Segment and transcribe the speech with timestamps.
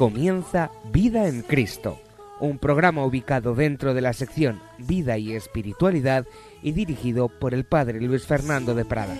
[0.00, 1.98] Comienza Vida en Cristo,
[2.40, 6.24] un programa ubicado dentro de la sección Vida y Espiritualidad
[6.62, 9.14] y dirigido por el Padre Luis Fernando de Prada.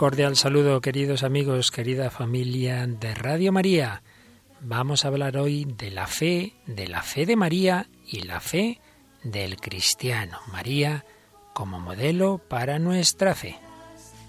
[0.00, 4.02] Cordial saludo, queridos amigos, querida familia de Radio María.
[4.62, 8.80] Vamos a hablar hoy de la fe, de la fe de María y la fe
[9.22, 10.38] del cristiano.
[10.50, 11.04] María
[11.52, 13.58] como modelo para nuestra fe.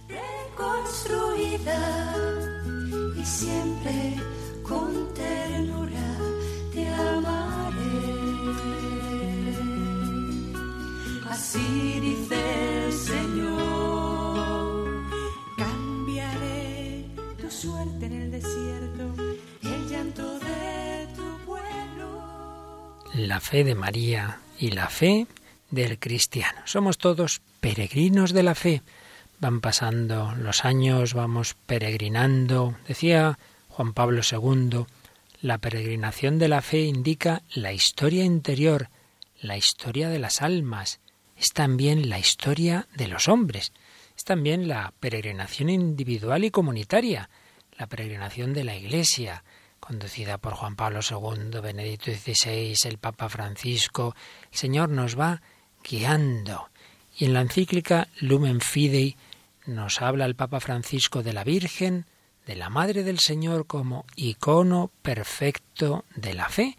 [0.10, 2.16] reconstruida
[3.16, 4.18] y siempre
[4.64, 6.18] con ternura
[6.74, 7.78] te amaré.
[11.30, 12.71] Así dice
[17.62, 19.14] suerte en el desierto,
[19.62, 23.04] el llanto de tu pueblo.
[23.14, 25.28] La fe de María y la fe
[25.70, 26.62] del cristiano.
[26.66, 28.82] Somos todos peregrinos de la fe.
[29.40, 32.78] Van pasando los años, vamos peregrinando.
[32.88, 33.38] Decía
[33.70, 34.86] Juan Pablo II,
[35.44, 38.90] la peregrinación de la fe indica la historia interior,
[39.40, 41.00] la historia de las almas,
[41.38, 43.72] es también la historia de los hombres,
[44.18, 47.30] es también la peregrinación individual y comunitaria,
[47.82, 49.44] la peregrinación de la Iglesia,
[49.80, 54.16] conducida por Juan Pablo II, Benedicto XVI, el Papa Francisco.
[54.52, 55.42] El Señor nos va
[55.84, 56.70] guiando.
[57.18, 59.18] Y en la encíclica Lumen Fidei
[59.66, 62.06] nos habla el Papa Francisco de la Virgen,
[62.46, 66.78] de la Madre del Señor como icono perfecto de la fe.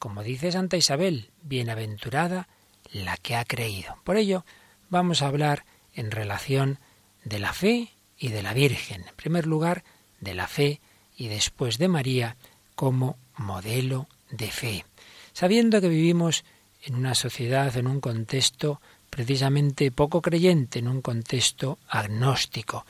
[0.00, 2.48] Como dice Santa Isabel, bienaventurada
[2.90, 3.98] la que ha creído.
[4.02, 4.44] Por ello,
[4.88, 6.80] vamos a hablar en relación
[7.22, 9.04] de la fe y de la Virgen.
[9.06, 9.84] En primer lugar,
[10.20, 10.80] de la fe
[11.16, 12.36] y después de María
[12.74, 14.84] como modelo de fe.
[15.32, 16.44] Sabiendo que vivimos
[16.82, 22.86] en una sociedad, en un contexto precisamente poco creyente, en un contexto agnóstico.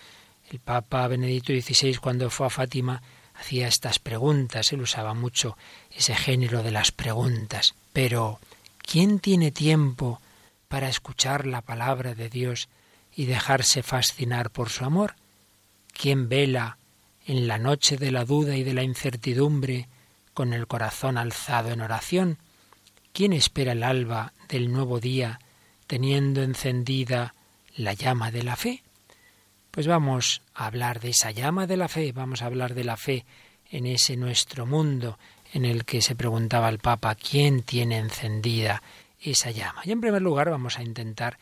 [0.50, 3.02] El Papa Benedicto XVI, cuando fue a Fátima,
[3.34, 5.56] hacía estas preguntas, él usaba mucho
[5.90, 7.74] ese género de las preguntas.
[7.92, 8.38] Pero,
[8.78, 10.20] ¿quién tiene tiempo
[10.68, 12.68] para escuchar la palabra de Dios
[13.16, 15.14] y dejarse fascinar por su amor?
[15.92, 16.78] ¿Quién vela
[17.26, 19.88] en la noche de la duda y de la incertidumbre
[20.34, 22.38] con el corazón alzado en oración?
[23.12, 25.40] ¿Quién espera el alba del nuevo día
[25.86, 27.34] teniendo encendida
[27.76, 28.82] la llama de la fe?
[29.70, 32.96] Pues vamos a hablar de esa llama de la fe, vamos a hablar de la
[32.96, 33.24] fe
[33.70, 35.18] en ese nuestro mundo
[35.52, 38.82] en el que se preguntaba el Papa quién tiene encendida
[39.20, 39.82] esa llama.
[39.84, 41.38] Y en primer lugar vamos a intentar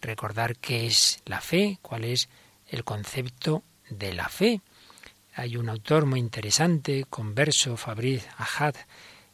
[0.00, 2.28] recordar qué es la fe, cuál es
[2.68, 4.60] el concepto de la fe.
[5.40, 8.74] Hay un autor muy interesante, converso, Fabrice Ahad,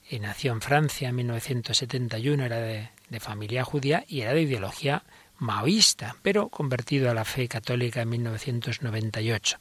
[0.08, 5.02] eh, nació en Francia en 1971, era de, familia judía y era de ideología
[5.38, 9.58] maoísta, pero convertido a la fe católica en 1998.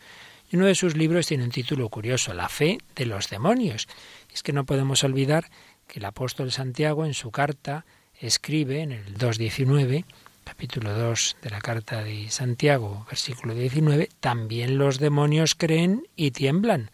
[0.52, 3.88] Y uno de sus libros tiene un título curioso, La fe de los demonios.
[4.32, 5.50] Es que no podemos olvidar
[5.88, 7.88] que el apóstol Santiago en su carta
[8.20, 10.06] escribe en el 2.19,
[10.46, 16.92] capítulo 2 de la carta de Santiago, versículo 19, también los demonios creen y tiemblan.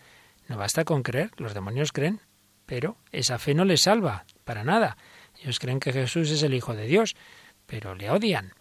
[0.47, 2.21] No basta con creer, los demonios creen,
[2.65, 4.98] pero esa fe no les salva, para nada.
[5.44, 7.15] Ellos creen que Jesús es el Hijo de Dios,
[7.68, 8.53] pero le odian.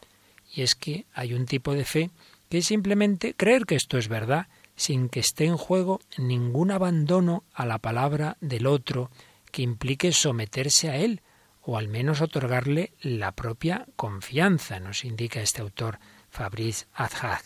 [0.52, 2.10] Y es que hay un tipo de fe
[2.48, 7.44] que es simplemente creer que esto es verdad, sin que esté en juego ningún abandono
[7.54, 9.10] a la palabra del otro
[9.52, 11.22] que implique someterse a él,
[11.62, 15.98] o al menos otorgarle la propia confianza, nos indica este autor
[16.30, 17.42] Fabrice Adhag.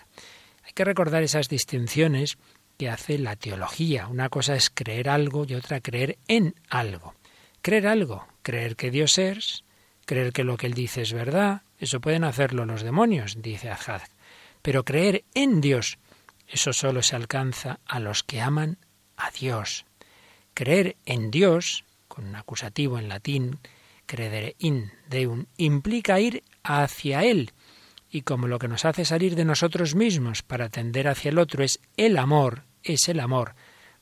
[0.64, 2.38] Hay que recordar esas distinciones
[2.78, 4.06] que hace la teología.
[4.08, 7.14] Una cosa es creer algo y otra creer en algo.
[7.62, 9.64] Creer algo, creer que Dios es,
[10.06, 14.02] creer que lo que Él dice es verdad, eso pueden hacerlo los demonios, dice Adhad.
[14.62, 15.98] Pero creer en Dios,
[16.48, 18.78] eso solo se alcanza a los que aman
[19.16, 19.86] a Dios.
[20.54, 23.58] Creer en Dios, con un acusativo en latín,
[24.06, 27.52] credere in deum, implica ir hacia Él.
[28.10, 31.64] Y como lo que nos hace salir de nosotros mismos para tender hacia el otro
[31.64, 33.54] es el amor, es el amor,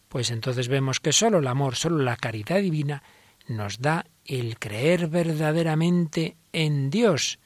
[0.09, 3.03] pues entonces vemos que solo el amor, solo la caridad divina
[3.49, 7.39] nos da el creer verdaderamente en Dios.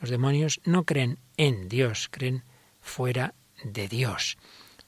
[0.00, 2.44] Los demonios no creen en Dios, creen
[2.80, 4.38] fuera de Dios.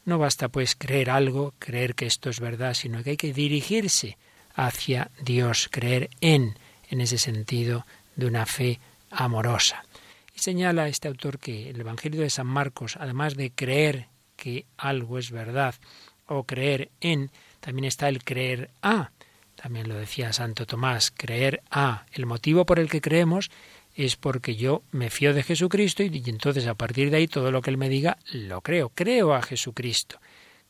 [0.05, 4.17] No basta pues creer algo, creer que esto es verdad, sino que hay que dirigirse
[4.55, 7.87] hacia Dios, creer en, en ese sentido
[8.17, 8.81] de una fe
[9.11, 9.85] amorosa.
[10.35, 14.07] Y señala este autor que el Evangelio de San Marcos, además de creer
[14.37, 15.75] que algo es verdad
[16.27, 17.31] o creer en,
[17.61, 19.11] también está el creer a.
[19.57, 22.07] También lo decía Santo Tomás, creer a.
[22.13, 23.51] El motivo por el que creemos
[23.95, 27.61] es porque yo me fío de Jesucristo y, entonces a partir de ahí todo lo
[27.61, 28.91] que Él me diga lo creo.
[28.91, 30.21] Creo a Jesucristo,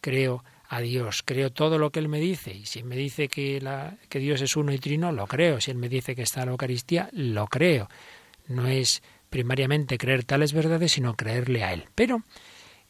[0.01, 2.53] creo a Dios, creo todo lo que Él me dice.
[2.53, 3.63] Y si me dice que,
[4.09, 5.61] que Dios es uno y trino, lo creo.
[5.61, 7.89] Si Él me dice que está la Eucaristía, lo creo.
[8.47, 11.85] No es primariamente creer tales verdades, sino creerle a Él.
[11.95, 12.23] Pero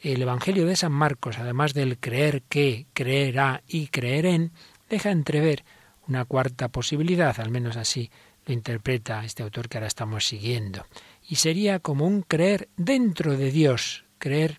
[0.01, 4.53] el Evangelio de San Marcos, además del creer que, creer a y creer en,
[4.89, 5.65] deja entrever
[6.07, 8.11] una cuarta posibilidad, al menos así
[8.47, 10.87] lo interpreta este autor que ahora estamos siguiendo.
[11.29, 14.59] Y sería como un creer dentro de Dios, creer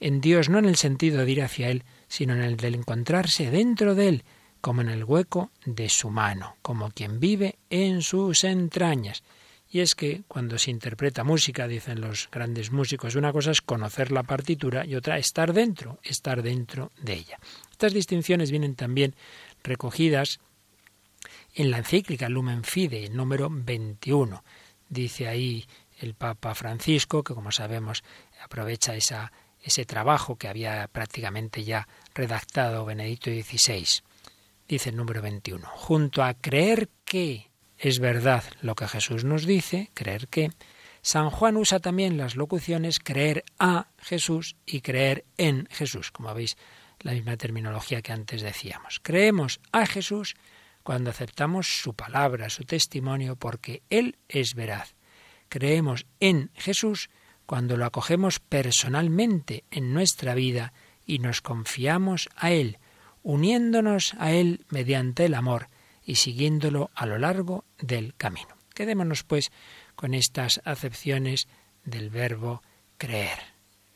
[0.00, 3.50] en Dios no en el sentido de ir hacia Él, sino en el de encontrarse
[3.50, 4.24] dentro de Él,
[4.60, 9.22] como en el hueco de su mano, como quien vive en sus entrañas.
[9.70, 14.12] Y es que cuando se interpreta música, dicen los grandes músicos, una cosa es conocer
[14.12, 17.38] la partitura y otra estar dentro, estar dentro de ella.
[17.70, 19.14] Estas distinciones vienen también
[19.62, 20.38] recogidas
[21.54, 24.44] en la encíclica Lumen Fide, número 21.
[24.90, 25.64] Dice ahí
[25.98, 28.04] el Papa Francisco, que como sabemos
[28.44, 29.32] aprovecha esa,
[29.62, 33.86] ese trabajo que había prácticamente ya redactado Benedicto XVI.
[34.68, 35.66] Dice el número 21.
[35.66, 40.50] Junto a creer que es verdad lo que Jesús nos dice, creer que,
[41.04, 46.56] San Juan usa también las locuciones creer a Jesús y creer en Jesús, como veis,
[47.00, 49.00] la misma terminología que antes decíamos.
[49.02, 50.36] Creemos a Jesús
[50.84, 54.94] cuando aceptamos su palabra, su testimonio, porque Él es veraz.
[55.48, 57.10] Creemos en Jesús
[57.46, 60.72] cuando lo acogemos personalmente en nuestra vida
[61.06, 62.78] y nos confiamos a Él,
[63.22, 65.68] uniéndonos a Él mediante el amor
[66.04, 68.56] y siguiéndolo a lo largo del camino.
[68.74, 69.52] Quedémonos, pues,
[69.94, 71.48] con estas acepciones
[71.84, 72.62] del verbo
[72.98, 73.38] creer.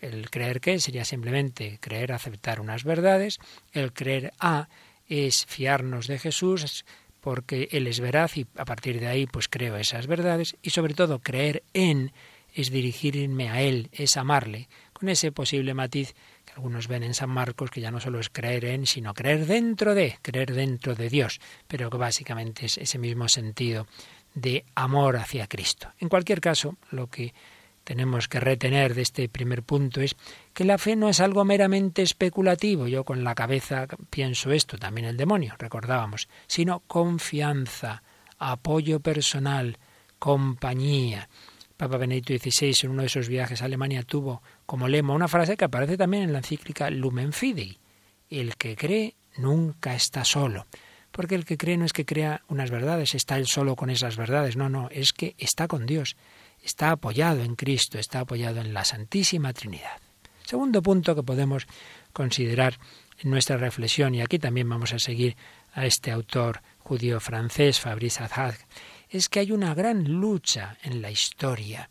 [0.00, 3.38] El creer que sería simplemente creer, aceptar unas verdades.
[3.72, 4.69] El creer a
[5.08, 6.84] es fiarnos de Jesús
[7.20, 10.94] porque Él es veraz y a partir de ahí pues creo esas verdades y sobre
[10.94, 12.12] todo creer en
[12.56, 16.14] es dirigirme a Él, es amarle, con ese posible matiz
[16.46, 19.44] que algunos ven en San Marcos, que ya no solo es creer en, sino creer
[19.44, 21.38] dentro de, creer dentro de Dios,
[21.68, 23.86] pero que básicamente es ese mismo sentido
[24.34, 25.92] de amor hacia Cristo.
[25.98, 27.34] En cualquier caso, lo que
[27.84, 30.16] tenemos que retener de este primer punto es
[30.54, 35.06] que la fe no es algo meramente especulativo, yo con la cabeza pienso esto, también
[35.06, 38.02] el demonio, recordábamos, sino confianza,
[38.38, 39.76] apoyo personal,
[40.18, 41.28] compañía.
[41.76, 45.56] Papa Benedicto XVI en uno de esos viajes a Alemania tuvo como lema una frase
[45.56, 47.78] que aparece también en la encíclica Lumen Fidei.
[48.31, 50.67] El que cree nunca está solo.
[51.11, 54.16] Porque el que cree no es que crea unas verdades, está él solo con esas
[54.16, 56.16] verdades, no, no, es que está con Dios
[56.66, 60.00] está apoyado en Cristo, está apoyado en la Santísima Trinidad.
[60.45, 61.66] Segundo punto que podemos
[62.12, 62.78] considerar
[63.18, 65.37] en nuestra reflexión, y aquí también vamos a seguir
[65.73, 68.54] a este autor judío francés, Fabrice Azad,
[69.08, 71.90] es que hay una gran lucha en la historia,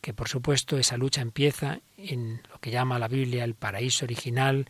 [0.00, 4.68] que por supuesto esa lucha empieza en lo que llama la Biblia el paraíso original,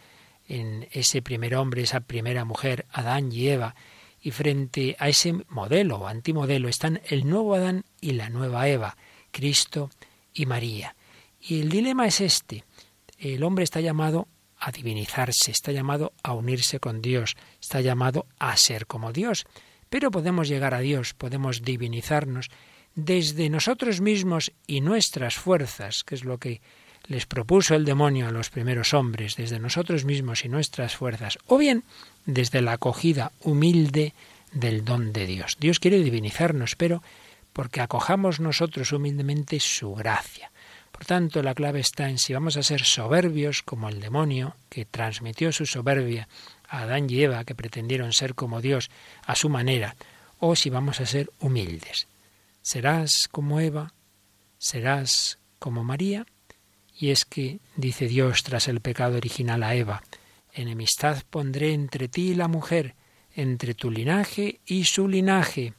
[0.49, 3.75] en ese primer hombre, esa primera mujer, Adán y Eva,
[4.21, 8.97] y frente a ese modelo o antimodelo están el nuevo Adán y la nueva Eva,
[9.31, 9.91] Cristo
[10.33, 10.95] y María.
[11.41, 12.65] Y el dilema es este.
[13.19, 18.57] El hombre está llamado a divinizarse, está llamado a unirse con Dios, está llamado a
[18.57, 19.45] ser como Dios.
[19.93, 22.51] Pero podemos llegar a Dios, podemos divinizarnos
[22.95, 26.63] desde nosotros mismos y nuestras fuerzas, que es lo que
[27.09, 31.59] les propuso el demonio a los primeros hombres, desde nosotros mismos y nuestras fuerzas, o
[31.59, 31.85] bien
[32.25, 34.15] desde la acogida humilde
[34.55, 35.59] del don de Dios.
[35.61, 37.03] Dios quiere divinizarnos, pero
[37.53, 40.51] porque acojamos nosotros humildemente su gracia.
[40.91, 44.87] Por tanto, la clave está en si vamos a ser soberbios como el demonio, que
[44.87, 46.29] transmitió su soberbia
[46.73, 48.91] a Adán y Eva, que pretendieron ser como Dios
[49.27, 49.95] a su manera,
[50.39, 52.09] o si vamos a ser humildes.
[52.63, 53.93] ¿Serás como Eva?
[54.59, 56.27] ¿Serás como María?
[56.99, 60.03] Y es que, dice Dios tras el pecado original a Eva,
[60.55, 62.95] enemistad pondré entre ti y la mujer,
[63.35, 65.75] entre tu linaje y su linaje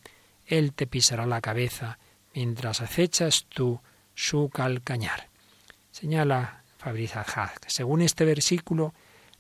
[0.46, 1.98] él te pisará la cabeza
[2.36, 3.82] mientras acechas tú
[4.14, 5.30] su calcañar.
[5.92, 7.24] Señala Fabrizio
[7.62, 8.94] que según este versículo,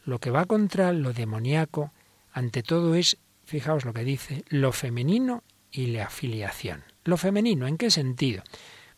[0.06, 1.92] lo que va contra lo demoníaco,
[2.32, 6.84] ante todo es, fijaos lo que dice, lo femenino y la afiliación.
[7.04, 8.44] Lo femenino, ¿en qué sentido?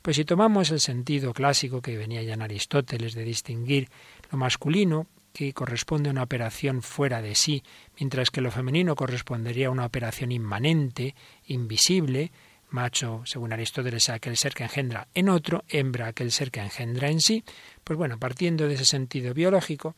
[0.02, 3.90] Pues si tomamos el sentido clásico que venía ya en Aristóteles de distinguir
[4.32, 7.64] lo masculino, que corresponde a una operación fuera de sí,
[8.00, 11.16] mientras que lo femenino correspondería a una operación inmanente,
[11.48, 12.32] invisible,
[12.70, 17.20] macho, según Aristóteles, aquel ser que engendra en otro, hembra, aquel ser que engendra en
[17.20, 17.44] sí,
[17.84, 19.96] pues bueno, partiendo de ese sentido biológico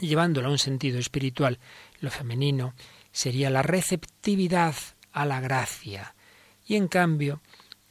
[0.00, 1.58] llevándolo a un sentido espiritual,
[2.00, 2.74] lo femenino
[3.12, 4.74] sería la receptividad
[5.12, 6.14] a la gracia.
[6.66, 7.40] Y en cambio,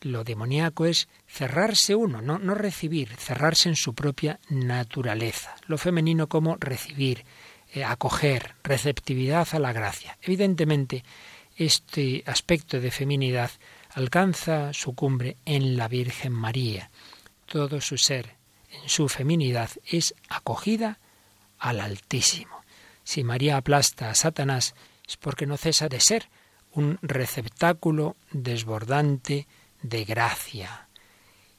[0.02, 5.56] lo demoníaco es cerrarse uno, no, no recibir, cerrarse en su propia naturaleza.
[5.68, 7.24] Lo femenino como recibir,
[7.74, 10.18] eh, acoger, receptividad a la gracia.
[10.22, 11.04] Evidentemente,
[11.56, 13.52] este aspecto de feminidad
[13.92, 16.90] alcanza su cumbre en la Virgen María.
[17.46, 18.36] Todo su ser,
[18.72, 21.00] en su feminidad, es acogida
[21.64, 22.62] al Altísimo.
[23.04, 24.76] Si María aplasta a Satanás
[25.08, 26.30] es porque no cesa de ser
[26.74, 29.48] un receptáculo desbordante
[29.82, 30.88] de gracia.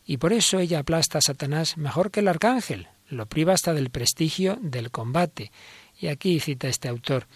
[0.05, 3.91] Y por eso ella aplasta a Satanás mejor que el arcángel, lo priva hasta del
[3.91, 5.51] prestigio del combate.
[5.99, 7.27] Y aquí cita este autor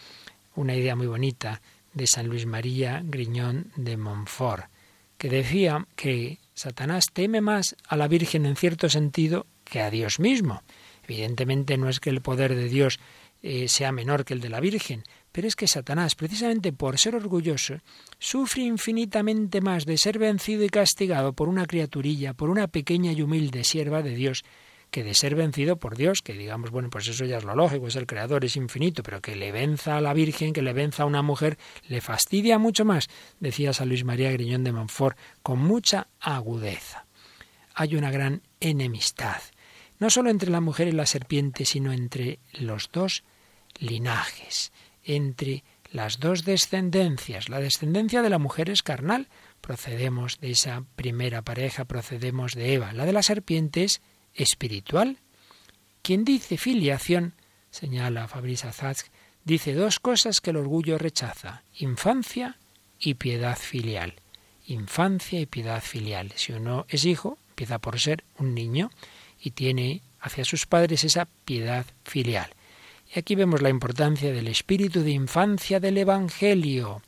[0.54, 1.62] una idea muy bonita
[1.94, 4.66] de San Luis María Griñón de Montfort,
[5.16, 10.18] que decía que Satanás teme más a la Virgen en cierto sentido que a Dios
[10.18, 10.62] mismo.
[11.08, 13.00] Evidentemente no es que el poder de Dios
[13.42, 17.14] eh, sea menor que el de la Virgen, pero es que Satanás, precisamente por ser
[17.14, 17.78] orgulloso,
[18.18, 23.22] sufre infinitamente más de ser vencido y castigado por una criaturilla, por una pequeña y
[23.22, 24.44] humilde sierva de Dios,
[24.90, 27.88] que de ser vencido por Dios, que digamos, bueno, pues eso ya es lo lógico,
[27.88, 31.04] es el Creador, es infinito, pero que le venza a la Virgen, que le venza
[31.04, 33.08] a una mujer, le fastidia mucho más,
[33.40, 37.06] decía San Luis María Griñón de Montfort, con mucha agudeza.
[37.74, 39.40] Hay una gran enemistad,
[39.99, 43.25] no solo entre la mujer y la serpiente, sino entre los dos
[43.78, 44.73] linajes
[45.09, 47.49] entre las dos descendencias.
[47.49, 49.28] La descendencia de la mujer es carnal,
[49.61, 52.93] procedemos de esa primera pareja, procedemos de Eva.
[52.93, 54.02] La de la serpiente es
[54.35, 55.19] espiritual.
[56.02, 57.35] Quien dice filiación,
[57.71, 59.11] señala Fabrice Azaz,
[59.45, 62.59] dice dos cosas que el orgullo rechaza, infancia
[63.00, 64.14] y piedad filial.
[64.67, 66.33] Infancia y piedad filial.
[66.37, 68.90] Si uno es hijo, empieza por ser un niño
[69.40, 72.50] y tiene hacia sus padres esa piedad filial.
[73.14, 77.02] Y aquí vemos la importancia del espíritu de infancia del Evangelio.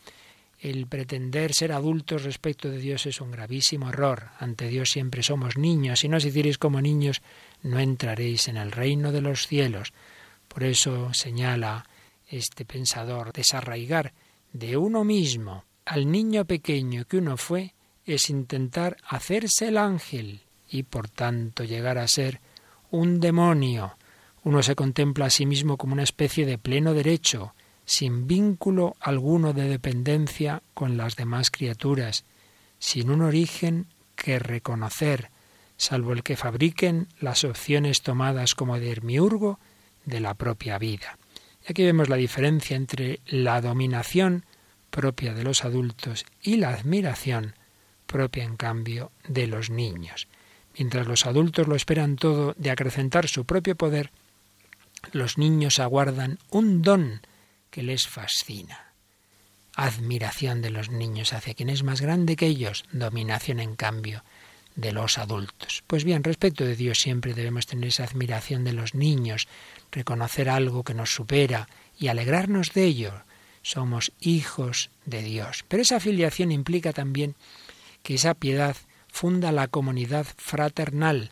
[0.59, 4.29] El pretender ser adultos respecto de Dios es un gravísimo error.
[4.39, 6.01] Ante Dios siempre somos niños.
[6.01, 7.23] Si no os hicierais como niños,
[7.63, 9.93] no entraréis en el reino de los cielos.
[10.49, 11.87] Por eso señala
[12.29, 14.13] este pensador, desarraigar
[14.53, 20.85] de uno mismo al niño pequeño que uno fue es intentar hacerse el ángel y
[20.85, 22.41] por tanto llegar a ser
[22.91, 23.97] un demonio.
[24.43, 29.53] Uno se contempla a sí mismo como una especie de pleno derecho, sin vínculo alguno
[29.53, 32.25] de dependencia con las demás criaturas,
[32.79, 35.31] sin un origen que reconocer,
[35.77, 39.59] salvo el que fabriquen las opciones tomadas como de hermiurgo
[40.05, 41.19] de la propia vida.
[41.67, 44.45] Y aquí vemos la diferencia entre la dominación
[44.91, 47.55] propia de los adultos y la admiración
[48.07, 50.27] propia, en cambio, de los niños.
[50.81, 54.11] Mientras los adultos lo esperan todo de acrecentar su propio poder,
[55.13, 57.21] los niños aguardan un don
[57.71, 58.95] que les fascina.
[59.77, 64.25] Admiración de los niños hacia quien es más grande que ellos, dominación en cambio
[64.75, 65.85] de los adultos.
[65.87, 69.49] Pues bien, respecto de Dios siempre debemos tener esa admiración de los niños,
[69.93, 71.69] reconocer algo que nos supera
[71.99, 73.13] y alegrarnos de ello.
[73.61, 75.63] Somos hijos de Dios.
[75.69, 77.35] Pero esa afiliación implica también
[78.03, 78.79] que esa piedad
[79.13, 81.31] funda la comunidad fraternal.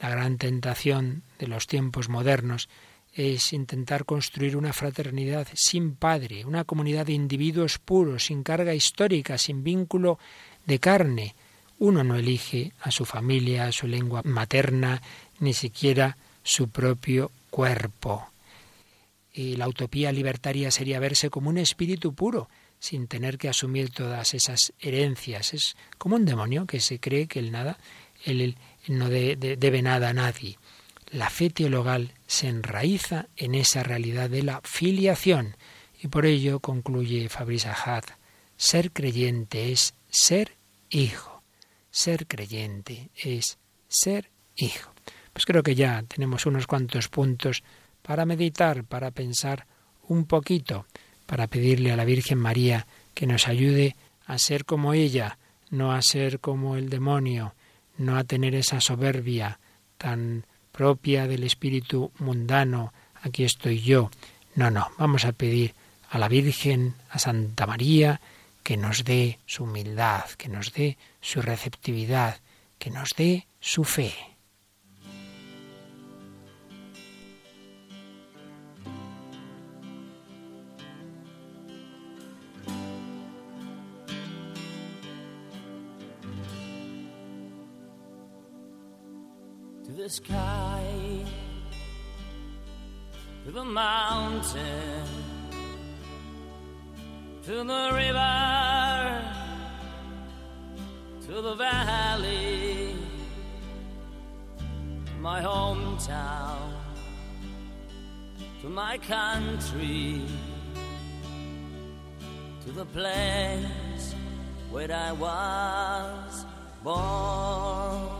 [0.00, 2.68] La gran tentación de los tiempos modernos
[3.12, 9.36] es intentar construir una fraternidad sin padre, una comunidad de individuos puros, sin carga histórica,
[9.36, 10.18] sin vínculo
[10.66, 11.34] de carne.
[11.78, 15.02] Uno no elige a su familia, a su lengua materna,
[15.40, 18.26] ni siquiera su propio cuerpo.
[19.32, 22.48] Y la utopía libertaria sería verse como un espíritu puro,
[22.80, 25.54] sin tener que asumir todas esas herencias.
[25.54, 27.78] Es como un demonio que se cree que el nada,
[28.24, 28.56] él,
[28.88, 30.58] no debe nada a nadie.
[31.12, 35.56] La fe teologal se enraiza en esa realidad de la filiación
[36.02, 38.04] y por ello concluye Fabrice Ahad,
[38.56, 40.56] ser creyente es ser
[40.88, 41.42] hijo.
[41.90, 43.58] Ser creyente es
[43.88, 44.92] ser hijo.
[45.32, 47.62] Pues creo que ya tenemos unos cuantos puntos
[48.02, 49.66] para meditar, para pensar
[50.08, 50.86] un poquito,
[51.30, 53.94] para pedirle a la Virgen María que nos ayude
[54.26, 55.38] a ser como ella,
[55.70, 57.54] no a ser como el demonio,
[57.98, 59.60] no a tener esa soberbia
[59.96, 64.10] tan propia del espíritu mundano, aquí estoy yo.
[64.56, 65.72] No, no, vamos a pedir
[66.10, 68.20] a la Virgen, a Santa María,
[68.64, 72.40] que nos dé su humildad, que nos dé su receptividad,
[72.80, 74.12] que nos dé su fe.
[89.90, 90.84] To the sky,
[93.44, 95.04] to the mountain,
[97.42, 99.22] to the river,
[101.26, 102.94] to the valley,
[105.06, 106.72] to my hometown,
[108.60, 110.22] to my country,
[112.64, 114.14] to the place
[114.70, 116.44] where I was
[116.84, 118.19] born.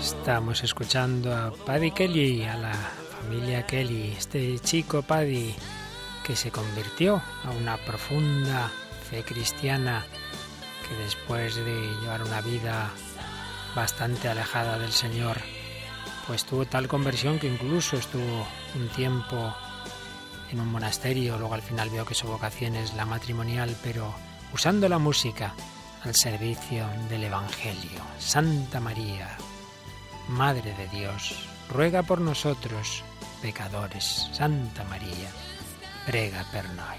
[0.00, 5.54] Estamos escuchando a Paddy Kelly, a la familia Kelly, este chico Paddy
[6.24, 8.70] que se convirtió a una profunda
[9.08, 10.04] fe cristiana
[10.88, 12.90] que después de llevar una vida
[13.74, 15.38] bastante alejada del Señor,
[16.26, 19.54] pues tuvo tal conversión que incluso estuvo un tiempo
[20.52, 24.14] en un monasterio, luego al final vio que su vocación es la matrimonial, pero
[24.52, 25.54] usando la música
[26.04, 28.00] al servicio del Evangelio.
[28.18, 29.36] Santa María,
[30.28, 33.02] Madre de Dios, ruega por nosotros,
[33.40, 34.28] pecadores.
[34.32, 35.30] Santa María,
[36.06, 36.98] prega per noi.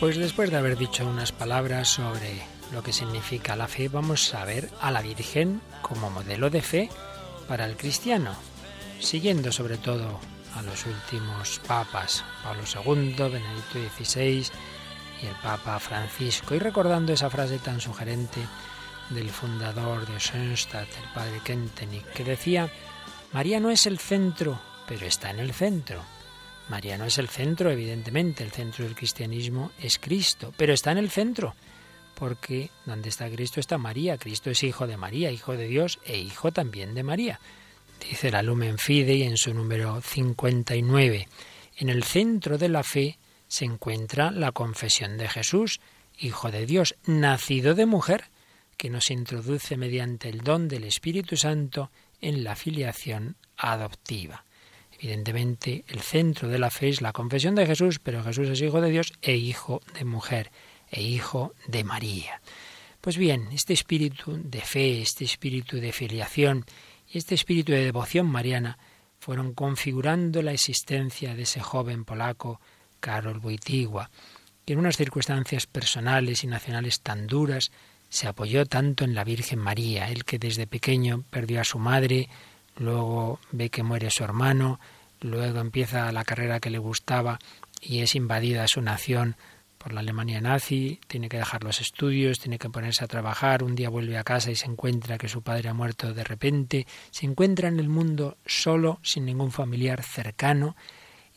[0.00, 2.40] Pues después de haber dicho unas palabras sobre
[2.72, 6.88] lo que significa la fe, vamos a ver a la Virgen como modelo de fe
[7.48, 8.36] para el cristiano,
[9.00, 10.20] siguiendo sobre todo
[10.54, 14.46] a los últimos papas, Pablo II, Benedicto XVI
[15.20, 18.40] y el Papa Francisco, y recordando esa frase tan sugerente
[19.10, 22.70] del fundador de Schoenstatt, el padre Kentenich, que decía,
[23.32, 26.04] María no es el centro, pero está en el centro.
[26.68, 30.98] María no es el centro, evidentemente, el centro del cristianismo es Cristo, pero está en
[30.98, 31.54] el centro,
[32.14, 36.18] porque donde está Cristo está María, Cristo es hijo de María, hijo de Dios e
[36.18, 37.40] hijo también de María.
[38.00, 41.28] Dice la Lumen Fidei en su número 59.
[41.78, 45.80] En el centro de la fe se encuentra la confesión de Jesús,
[46.18, 48.24] hijo de Dios, nacido de mujer,
[48.76, 54.44] que nos introduce mediante el don del Espíritu Santo en la filiación adoptiva.
[54.98, 58.80] Evidentemente, el centro de la fe es la confesión de Jesús, pero Jesús es hijo
[58.80, 60.50] de Dios e hijo de mujer,
[60.90, 62.40] e hijo de María.
[63.00, 66.64] Pues bien, este espíritu de fe, este espíritu de filiación
[67.08, 68.76] y este espíritu de devoción mariana
[69.20, 72.60] fueron configurando la existencia de ese joven polaco,
[73.00, 74.10] Karol Wojtyła,
[74.64, 77.70] que en unas circunstancias personales y nacionales tan duras
[78.08, 82.28] se apoyó tanto en la Virgen María, él que desde pequeño perdió a su madre,
[82.78, 84.80] luego ve que muere su hermano,
[85.20, 87.38] luego empieza la carrera que le gustaba
[87.80, 89.36] y es invadida su nación
[89.76, 93.76] por la Alemania nazi, tiene que dejar los estudios, tiene que ponerse a trabajar, un
[93.76, 97.26] día vuelve a casa y se encuentra que su padre ha muerto de repente, se
[97.26, 100.74] encuentra en el mundo solo, sin ningún familiar cercano,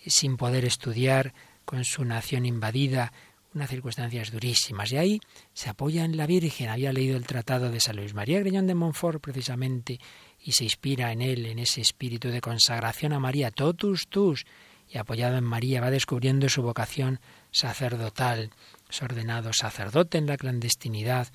[0.07, 1.33] sin poder estudiar,
[1.65, 3.13] con su nación invadida,
[3.53, 4.91] unas circunstancias durísimas.
[4.91, 5.21] Y ahí
[5.53, 6.69] se apoya en la Virgen.
[6.69, 9.99] Había leído el tratado de San Luis María Greñón de Montfort, precisamente,
[10.43, 14.45] y se inspira en él, en ese espíritu de consagración a María, totus tus,
[14.89, 17.19] y apoyado en María va descubriendo su vocación
[17.51, 18.51] sacerdotal.
[18.89, 21.27] Es ordenado sacerdote en la clandestinidad.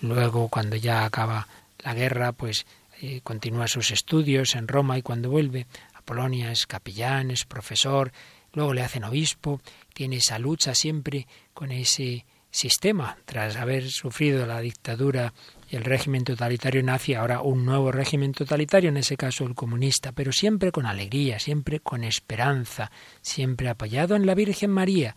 [0.00, 1.46] Luego, cuando ya acaba
[1.80, 2.64] la guerra, pues
[3.00, 8.12] eh, continúa sus estudios en Roma y cuando vuelve a Polonia es capellán, es profesor,
[8.54, 9.60] luego le hacen obispo,
[9.92, 15.32] tiene esa lucha siempre con ese sistema, tras haber sufrido la dictadura
[15.72, 20.12] y el régimen totalitario nazi, ahora un nuevo régimen totalitario, en ese caso el comunista,
[20.12, 22.90] pero siempre con alegría, siempre con esperanza,
[23.22, 25.16] siempre apoyado en la Virgen María.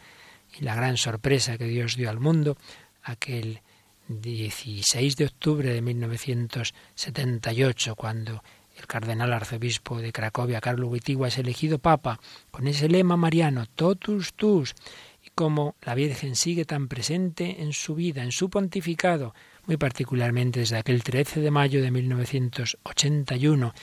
[0.58, 2.56] Y la gran sorpresa que Dios dio al mundo,
[3.04, 3.60] aquel
[4.08, 8.41] 16 de octubre de 1978, cuando
[8.78, 14.34] el cardenal arzobispo de Cracovia, Carlo Wojtyła, es elegido papa, con ese lema mariano, totus
[14.36, 14.74] tus,
[15.22, 19.34] y como la Virgen sigue tan presente en su vida, en su pontificado,
[19.65, 23.73] muy particularmente desde aquel 13 de mayo de 1981,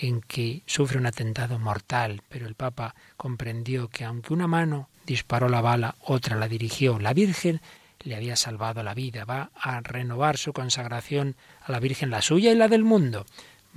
[0.00, 5.48] en que sufre un atentado mortal, pero el Papa comprendió que aunque una mano disparó
[5.48, 6.98] la bala, otra la dirigió.
[6.98, 7.60] La Virgen
[8.00, 12.52] le había salvado la vida, va a renovar su consagración a la Virgen, la suya
[12.52, 13.24] y la del mundo.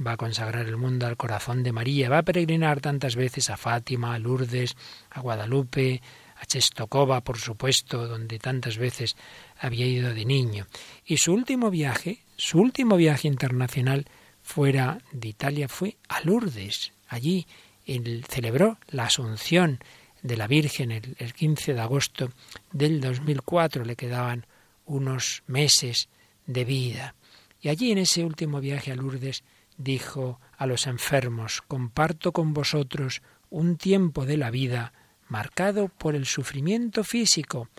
[0.06, 3.58] Va a consagrar el mundo al corazón de María, va a peregrinar tantas veces a
[3.58, 4.76] Fátima, a Lourdes,
[5.10, 6.02] a Guadalupe,
[6.39, 9.15] a Chestokova, por supuesto, donde tantas veces
[9.58, 10.67] había ido de niño.
[11.06, 14.06] Y su último viaje, su último viaje internacional
[14.41, 16.93] fuera de Italia fue a Lourdes.
[17.08, 17.45] Allí
[17.86, 19.80] él celebró la Asunción
[20.21, 22.32] de la Virgen el, el 15 de agosto
[22.71, 23.84] del 2004.
[23.84, 24.45] Le quedaban
[24.86, 26.08] unos meses
[26.45, 27.15] de vida.
[27.62, 29.43] Y allí en ese último viaje a Lourdes
[29.78, 34.93] dijo a los enfermos, comparto con vosotros un tiempo de la vida
[35.30, 37.70] marcado por el sufrimiento físico,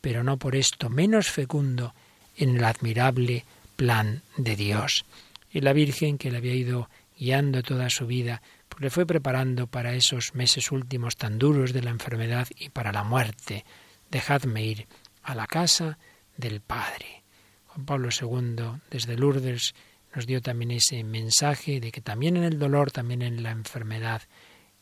[0.00, 1.94] pero no por esto menos fecundo
[2.36, 3.44] en el admirable
[3.76, 5.04] plan de Dios.
[5.50, 9.66] Y la Virgen, que le había ido guiando toda su vida, pues le fue preparando
[9.66, 13.64] para esos meses últimos tan duros de la enfermedad y para la muerte.
[14.10, 14.86] Dejadme ir
[15.22, 15.98] a la casa
[16.36, 17.24] del Padre.
[17.66, 19.74] Juan Pablo II, desde Lourdes,
[20.14, 24.22] nos dio también ese mensaje de que también en el dolor, también en la enfermedad,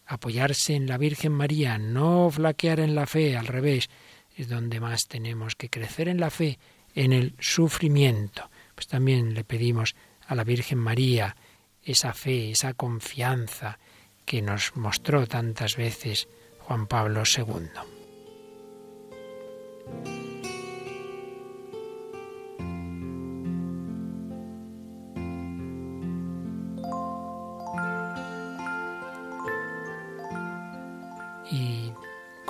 [0.07, 3.91] apoyarse en la Virgen María, no flaquear en la fe, al revés,
[4.37, 6.59] es donde más tenemos que crecer en la fe,
[6.95, 8.51] en el sufrimiento.
[8.75, 11.37] Pues también le pedimos a la Virgen María
[11.83, 13.79] esa fe, esa confianza
[14.25, 17.69] que nos mostró tantas veces Juan Pablo II.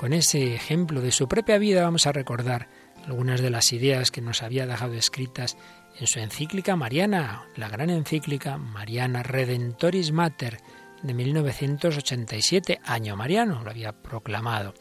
[0.07, 2.69] Con ese ejemplo de su propia vida vamos a recordar
[3.07, 5.57] algunas de las ideas que nos había dejado escritas
[5.99, 10.59] en su encíclica Mariana, la gran encíclica Mariana Redentoris Mater
[11.03, 14.75] de 1987, año mariano, lo había proclamado.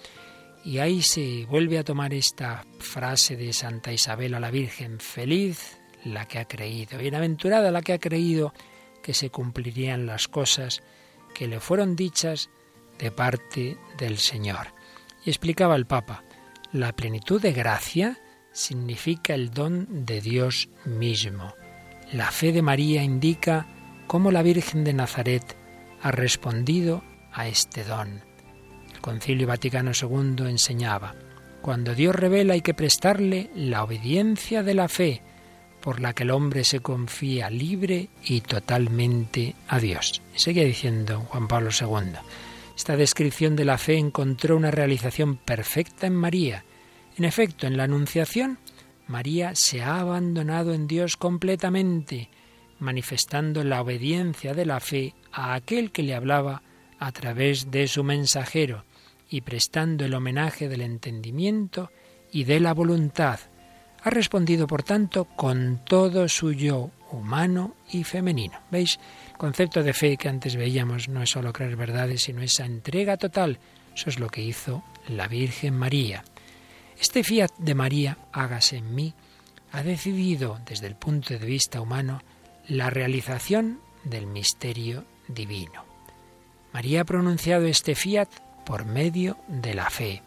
[0.65, 5.77] Y ahí se vuelve a tomar esta frase de Santa Isabel a la Virgen, feliz
[6.05, 8.55] la que ha creído, bienaventurada la que ha creído
[9.03, 10.85] que se cumplirían las cosas
[11.35, 12.49] que le fueron dichas
[13.01, 14.76] de parte del Señor.
[15.27, 16.23] Explicaba el Papa,
[16.71, 18.17] la plenitud de gracia
[18.53, 21.53] significa el don de Dios mismo.
[22.13, 23.67] La fe de María indica
[24.07, 25.57] cómo la Virgen de Nazaret
[26.01, 28.23] ha respondido a este don.
[28.95, 31.17] El Concilio Vaticano II enseñaba,
[31.61, 35.23] cuando Dios revela hay que prestarle la obediencia de la fe,
[35.81, 40.23] por la que el hombre se confía libre y totalmente a Dios.
[40.37, 42.13] Seguía diciendo Juan Pablo II,
[42.77, 46.65] esta descripción de la fe encontró una realización perfecta en María.
[47.17, 48.59] En efecto, en la Anunciación,
[49.07, 52.29] María se ha abandonado en Dios completamente,
[52.79, 56.63] manifestando la obediencia de la fe a aquel que le hablaba
[56.99, 58.85] a través de su mensajero
[59.31, 61.91] y prestando el homenaje del entendimiento
[62.31, 63.41] y de la voluntad.
[64.03, 68.61] Ha respondido, por tanto, con todo su yo humano y femenino.
[68.71, 68.99] ¿Veis?
[69.39, 73.59] Concepto de fe que antes veíamos no es solo creer verdades, sino esa entrega total.
[73.95, 76.25] Eso es lo que hizo la Virgen María.
[76.99, 79.15] Este fiat de María, hágase en mí,
[79.73, 82.23] ha decidido desde el punto de vista humano
[82.67, 85.85] la realización del misterio divino.
[86.73, 88.29] María ha pronunciado este fiat
[88.65, 90.23] por medio de la fe.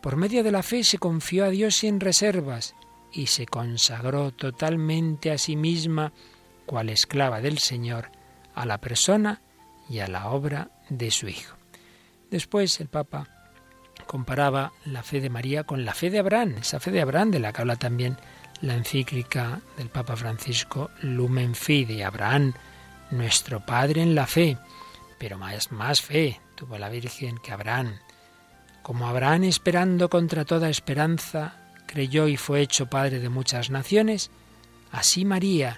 [0.00, 2.74] Por medio de la fe se confió a Dios sin reservas
[3.12, 6.12] y se consagró totalmente a sí misma,
[6.66, 8.10] cual esclava del Señor,
[8.58, 9.40] a la persona
[9.88, 11.56] y a la obra de su Hijo.
[12.30, 13.28] Después el Papa
[14.06, 17.38] comparaba la fe de María con la fe de Abraham, esa fe de Abraham de
[17.38, 18.16] la que habla también
[18.60, 22.52] la encíclica del Papa Francisco Lumen Fide, Abraham,
[23.12, 24.58] nuestro Padre en la fe,
[25.18, 27.94] pero más, más fe tuvo la Virgen que Abraham.
[28.82, 31.54] Como Abraham esperando contra toda esperanza,
[31.86, 34.30] creyó y fue hecho Padre de muchas naciones,
[34.90, 35.76] así María,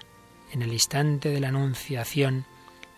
[0.51, 2.45] en el instante de la Anunciación,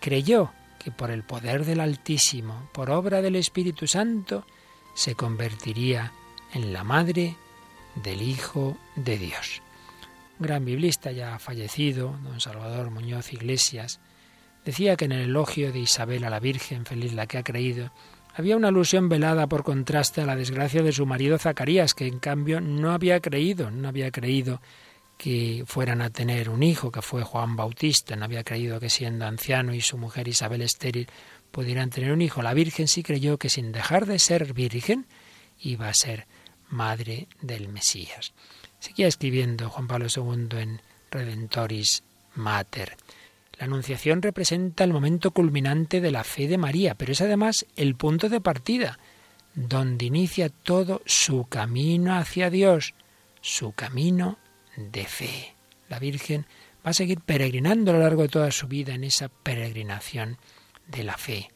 [0.04, 4.44] creyó que por el poder del Altísimo, por obra del Espíritu Santo,
[4.94, 6.12] se convertiría
[6.52, 7.36] en la madre
[7.94, 9.62] del Hijo de Dios.
[10.38, 13.98] Un gran biblista ya fallecido, don Salvador Muñoz Iglesias,
[14.66, 17.90] decía que en el elogio de Isabel a la Virgen, feliz la que ha creído,
[18.34, 22.18] había una alusión velada por contraste a la desgracia de su marido Zacarías, que en
[22.18, 24.60] cambio no había creído, no había creído
[25.16, 29.26] que fueran a tener un hijo, que fue Juan Bautista, no había creído que siendo
[29.26, 31.08] anciano y su mujer Isabel estéril
[31.50, 32.42] pudieran tener un hijo.
[32.42, 35.06] La Virgen sí creyó que sin dejar de ser virgen
[35.60, 36.26] iba a ser
[36.68, 38.34] madre del Mesías.
[38.80, 42.02] Seguía escribiendo Juan Pablo II en Redentoris
[42.34, 42.96] Mater.
[43.58, 47.94] La Anunciación representa el momento culminante de la fe de María, pero es además el
[47.94, 48.98] punto de partida,
[49.54, 52.94] donde inicia todo su camino hacia Dios,
[53.40, 54.38] su camino
[54.76, 55.54] de fe.
[55.88, 56.46] La Virgen
[56.84, 60.38] va a seguir peregrinando a lo largo de toda su vida en esa peregrinación
[60.86, 61.50] de la fe.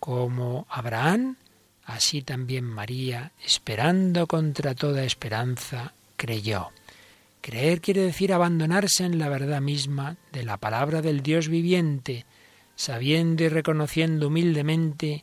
[0.00, 1.36] Como Abraham,
[1.84, 6.70] así también María, esperando contra toda esperanza, creyó.
[7.40, 12.24] Creer quiere decir abandonarse en la verdad misma de la palabra del Dios viviente,
[12.74, 15.22] sabiendo y reconociendo humildemente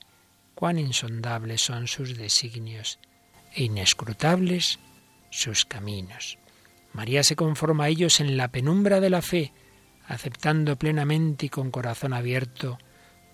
[0.54, 3.00] cuán insondables son sus designios
[3.54, 4.78] e inescrutables
[5.32, 6.38] sus caminos.
[6.94, 9.54] María se conforma a ellos en la penumbra de la fe,
[10.08, 12.78] aceptando plenamente y con corazón abierto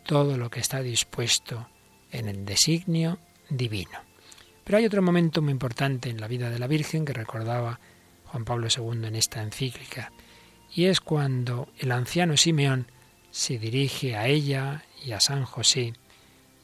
[0.06, 1.68] todo lo que está dispuesto
[2.12, 4.00] en el designio divino.
[4.64, 7.80] Pero hay otro momento muy importante en la vida de la Virgen que recordaba
[8.26, 10.12] Juan Pablo II en esta encíclica,
[10.74, 12.88] y es cuando el anciano Simeón
[13.32, 15.94] se dirige a ella y a San José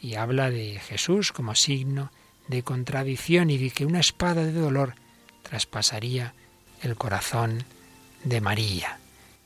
[0.01, 2.11] y habla de Jesús como signo
[2.47, 4.95] de contradicción y de que una espada de dolor
[5.43, 6.33] traspasaría
[6.83, 7.63] el corazón
[8.23, 8.99] de María.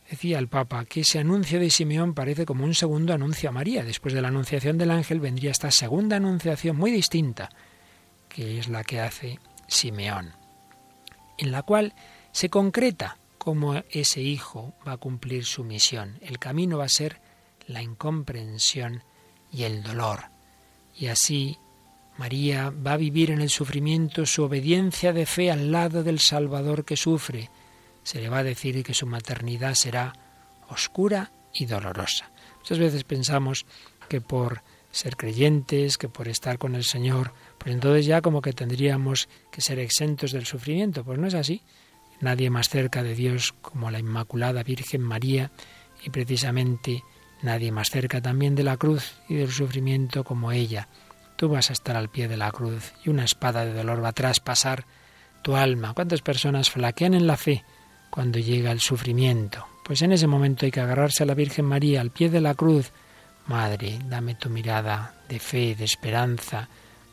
[0.10, 3.84] Decía el Papa que ese anuncio de Simeón parece como un segundo anuncio a María.
[3.84, 7.50] Después de la anunciación del ángel vendría esta segunda anunciación muy distinta,
[8.30, 10.34] que es la que hace Simeón,
[11.38, 11.94] en la cual
[12.32, 16.20] se concreta cómo ese hijo va a cumplir su misión.
[16.22, 17.20] El camino va a ser
[17.68, 19.04] la incomprensión
[19.52, 20.26] y el dolor.
[20.96, 21.58] Y así
[22.18, 26.84] María va a vivir en el sufrimiento su obediencia de fe al lado del Salvador
[26.84, 27.50] que sufre.
[28.04, 30.14] Se le va a decir que su maternidad será
[30.70, 32.32] oscura y dolorosa.
[32.60, 33.66] Muchas veces pensamos
[34.10, 38.54] que por ser creyentes, que por estar con el Señor, pues entonces ya como que
[38.54, 41.04] tendríamos que ser exentos del sufrimiento.
[41.04, 41.62] Pues no es así.
[42.20, 45.52] Nadie más cerca de Dios como la Inmaculada Virgen María
[46.04, 47.04] y precisamente
[47.44, 50.88] nadie más cerca también de la cruz y del sufrimiento como ella.
[51.38, 54.10] Tú vas a estar al pie de la cruz y una espada de dolor va
[54.10, 54.86] a traspasar
[55.44, 55.94] tu alma.
[55.94, 57.64] ¿Cuántas personas flaquean en la fe
[58.10, 59.68] cuando llega el sufrimiento?
[59.84, 62.56] Pues en ese momento hay que agarrarse a la Virgen María al pie de la
[62.56, 62.92] cruz.
[63.46, 66.70] Madre, dame tu mirada de fe, de esperanza,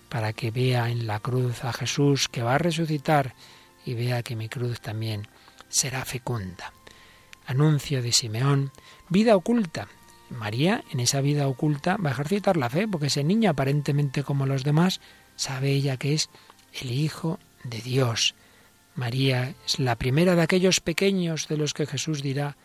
[0.08, 3.34] para que vea en la cruz a Jesús que va a resucitar
[3.84, 5.28] y vea que mi cruz también
[5.68, 6.72] será fecunda.
[7.46, 8.72] Anuncio de Simeón,
[9.10, 9.87] vida oculta.
[10.30, 14.46] María, en esa vida oculta, va a ejercitar la fe, porque ese niño, aparentemente como
[14.46, 15.00] los demás,
[15.37, 16.30] sabe ella que es
[16.72, 18.34] el Hijo de Dios.
[18.94, 22.56] María es la primera de aquellos pequeños de los que Jesús dirá,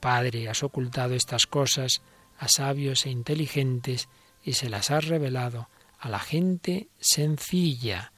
[0.00, 2.02] Padre, has ocultado estas cosas
[2.38, 4.08] a sabios e inteligentes
[4.42, 8.12] y se las has revelado a la gente sencilla.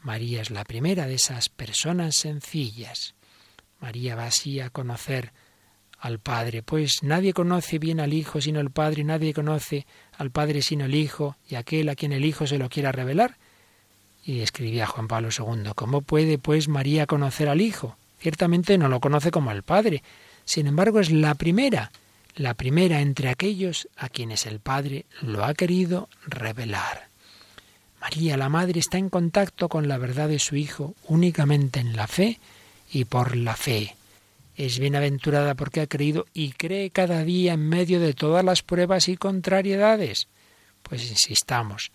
[0.00, 3.14] María es la primera de esas personas sencillas.
[3.80, 5.32] María va así a conocer
[6.00, 10.30] al Padre, pues nadie conoce bien al Hijo sino el Padre, y nadie conoce al
[10.30, 13.36] Padre sino el Hijo, y aquel a quien el Hijo se lo quiera revelar.
[14.24, 17.96] Y escribía Juan Pablo II, ¿cómo puede pues María conocer al Hijo?
[18.20, 20.02] Ciertamente no lo conoce como al Padre,
[20.44, 21.90] sin embargo es la primera,
[22.36, 27.08] la primera entre aquellos a quienes el Padre lo ha querido revelar.
[28.00, 32.06] María, la Madre, está en contacto con la verdad de su Hijo únicamente en la
[32.06, 32.38] fe
[32.92, 33.97] y por la fe.
[34.58, 39.08] Es bienaventurada porque ha creído y cree cada día en medio de todas las pruebas
[39.08, 40.26] y contrariedades.
[40.82, 41.92] Pues insistamos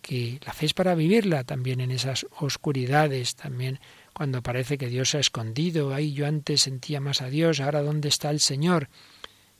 [0.00, 3.80] que la fe es para vivirla también en esas oscuridades, también
[4.12, 5.92] cuando parece que Dios se ha escondido.
[5.92, 8.90] Ahí yo antes sentía más a Dios, ahora ¿dónde está el Señor?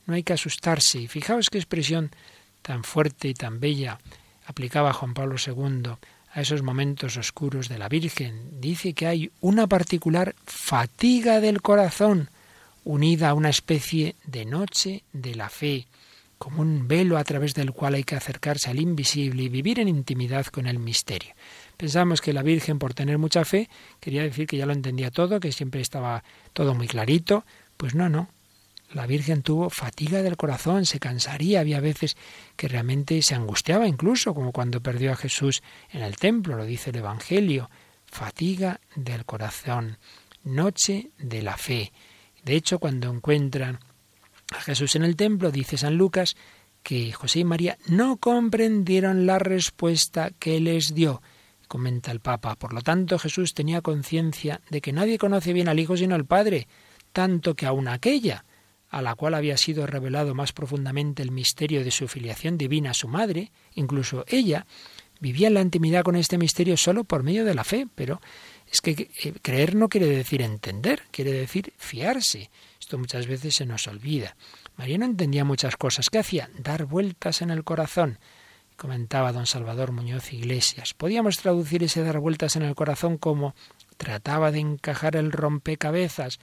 [0.07, 1.01] No hay que asustarse.
[1.01, 2.13] Y fijaos qué expresión
[2.63, 3.99] tan fuerte y tan bella
[4.47, 5.91] aplicaba Juan Pablo II
[6.31, 8.61] a esos momentos oscuros de la Virgen.
[8.61, 12.31] Dice que hay una particular fatiga del corazón,
[12.85, 15.87] unida a una especie de noche de la fe,
[16.39, 19.89] como un velo a través del cual hay que acercarse al invisible y vivir en
[19.89, 21.35] intimidad con el misterio.
[21.77, 23.69] Pensamos que la Virgen, por tener mucha fe,
[24.01, 27.45] quería decir que ya lo entendía todo, que siempre estaba todo muy clarito.
[27.77, 28.29] Pues no, no.
[28.93, 32.17] La Virgen tuvo fatiga del corazón, se cansaría, había veces
[32.57, 36.91] que realmente se angustiaba incluso, como cuando perdió a Jesús en el templo, lo dice
[36.91, 37.71] el Evangelio.
[38.07, 39.99] Fatiga del corazón,
[40.45, 41.93] noche de la fe.
[42.45, 43.81] De hecho, cuando encuentran
[44.53, 46.37] a Jesús en el templo, dice San Lucas,
[46.83, 51.23] que José y María no comprendieron la respuesta que les dio.
[51.67, 52.55] Comenta el Papa.
[52.57, 56.27] Por lo tanto, Jesús tenía conciencia de que nadie conoce bien al Hijo sino el
[56.27, 56.69] Padre,
[57.13, 58.45] tanto que aun aquella,
[58.91, 62.95] a la cual había sido revelado más profundamente el misterio de su filiación divina a
[62.95, 64.67] su madre, incluso ella,
[65.21, 68.21] vivía en la intimidad con este misterio solo por medio de la fe, pero
[68.75, 69.09] es que
[69.41, 72.51] creer no quiere decir entender, quiere decir fiarse.
[72.81, 74.37] Esto muchas veces se nos olvida.
[74.77, 76.11] María no entendía muchas cosas.
[76.11, 76.51] ¿Qué hacía?
[76.59, 78.19] Dar vueltas en el corazón.
[78.77, 80.93] Comentaba don Salvador Muñoz Iglesias.
[80.93, 83.55] Podíamos traducir ese dar vueltas en el corazón como
[83.97, 86.41] trataba de encajar el rompecabezas,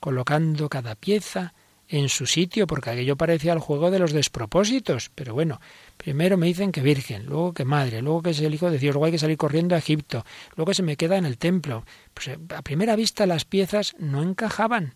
[0.00, 1.52] colocando cada pieza
[1.98, 5.10] en su sitio, porque aquello parecía el juego de los despropósitos.
[5.14, 5.60] Pero bueno,
[5.96, 8.94] primero me dicen que virgen, luego que madre, luego que es el hijo de Dios,
[8.94, 10.24] luego hay que salir corriendo a Egipto,
[10.56, 11.84] luego se me queda en el templo.
[12.12, 14.94] Pues eh, a primera vista las piezas no encajaban,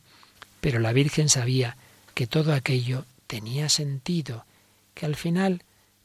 [0.61, 1.77] pero la Virgen sabía
[2.15, 4.45] que todo aquello tenía sentido,
[4.95, 5.63] que al final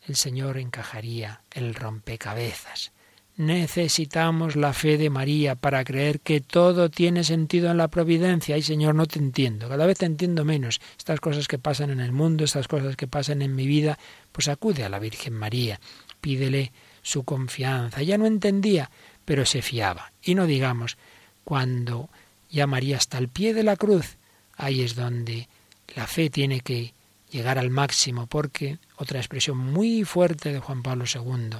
[0.08, 2.92] el Señor encajaría el rompecabezas.
[3.36, 8.54] Necesitamos la fe de María para creer que todo tiene sentido en la providencia.
[8.54, 9.68] Ay, Señor, no te entiendo.
[9.68, 10.82] Cada vez te entiendo menos.
[10.98, 13.98] Estas cosas que pasan en el mundo, estas cosas que pasan en mi vida,
[14.32, 15.80] pues acude a la Virgen María.
[16.22, 18.04] Pídele su confianza.
[18.04, 18.92] Ya no entendía,
[19.26, 20.12] pero se fiaba.
[20.22, 20.98] Y no digamos,
[21.44, 22.10] cuando
[22.52, 24.18] ya María está al pie de la cruz,
[24.58, 25.48] ahí es donde
[25.96, 26.94] la fe tiene que
[27.32, 31.58] llegar al máximo, porque otra expresión muy fuerte de Juan Pablo II,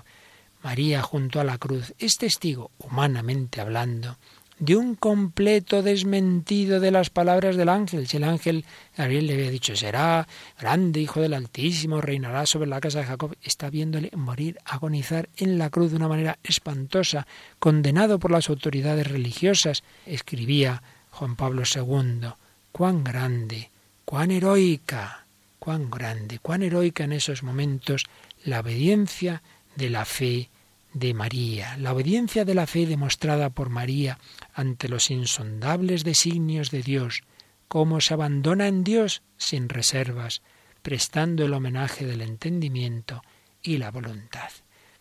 [0.64, 4.18] María junto a la cruz es testigo, humanamente hablando,
[4.60, 8.08] de un completo desmentido de las palabras del ángel.
[8.08, 8.64] Si el ángel
[8.96, 10.26] Gabriel le había dicho, será
[10.58, 15.58] grande hijo del Altísimo, reinará sobre la casa de Jacob, está viéndole morir, agonizar en
[15.58, 17.28] la cruz de una manera espantosa,
[17.60, 22.30] condenado por las autoridades religiosas, escribía Juan Pablo II,
[22.72, 23.70] cuán grande,
[24.06, 25.26] cuán heroica,
[25.60, 28.06] cuán grande, cuán heroica en esos momentos
[28.46, 29.42] la obediencia
[29.76, 30.50] de la fe
[30.94, 34.20] de María, la obediencia de la fe demostrada por María
[34.54, 37.24] ante los insondables designios de Dios,
[37.68, 40.42] cómo se abandona en Dios sin reservas,
[40.82, 43.24] prestando el homenaje del entendimiento
[43.62, 44.52] y la voluntad.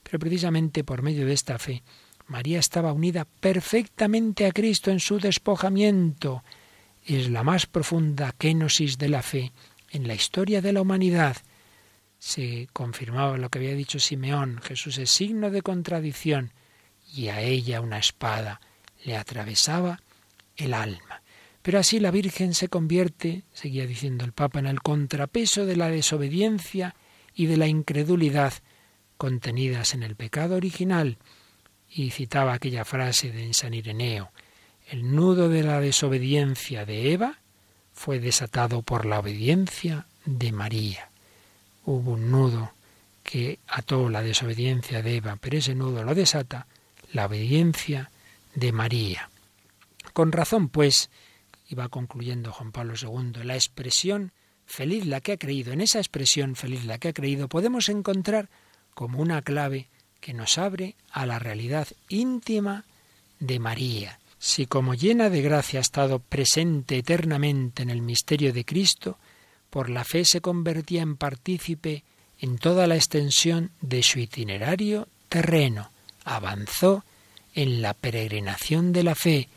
[0.03, 1.83] Pero precisamente por medio de esta fe,
[2.27, 6.43] María estaba unida perfectamente a Cristo en su despojamiento.
[7.05, 9.53] Es la más profunda kenosis de la fe
[9.91, 11.37] en la historia de la humanidad,
[12.23, 16.53] se confirmaba lo que había dicho Simeón, Jesús es signo de contradicción,
[17.13, 18.61] y a ella una espada
[19.05, 20.01] le atravesaba
[20.57, 21.23] el alma.
[21.63, 25.89] Pero así la Virgen se convierte, seguía diciendo el Papa, en el contrapeso de la
[25.89, 26.95] desobediencia
[27.35, 28.53] y de la incredulidad
[29.17, 31.19] contenidas en el pecado original,
[31.91, 34.31] y citaba aquella frase de San Ireneo,
[34.89, 37.41] el nudo de la desobediencia de Eva
[37.93, 41.12] fue desatado por la obediencia de María
[41.85, 42.73] hubo un nudo
[43.23, 46.67] que ató la desobediencia de Eva, pero ese nudo lo desata
[47.13, 48.11] la obediencia
[48.55, 49.31] de María.
[50.13, 51.11] Con razón, pues,
[51.69, 54.33] iba concluyendo Juan Pablo II, la expresión
[54.67, 58.49] feliz la que ha creído, en esa expresión feliz la que ha creído, podemos encontrar
[58.95, 59.89] como una clave
[60.21, 62.85] que nos abre a la realidad íntima
[63.41, 64.19] de María.
[64.39, 69.19] Si como llena de gracia ha estado presente eternamente en el misterio de Cristo,
[69.73, 72.05] por la fe se convertía en partícipe
[72.39, 75.91] en toda la extensión de su itinerario terreno,
[76.25, 77.05] avanzó
[77.55, 79.49] en la peregrinación de la fe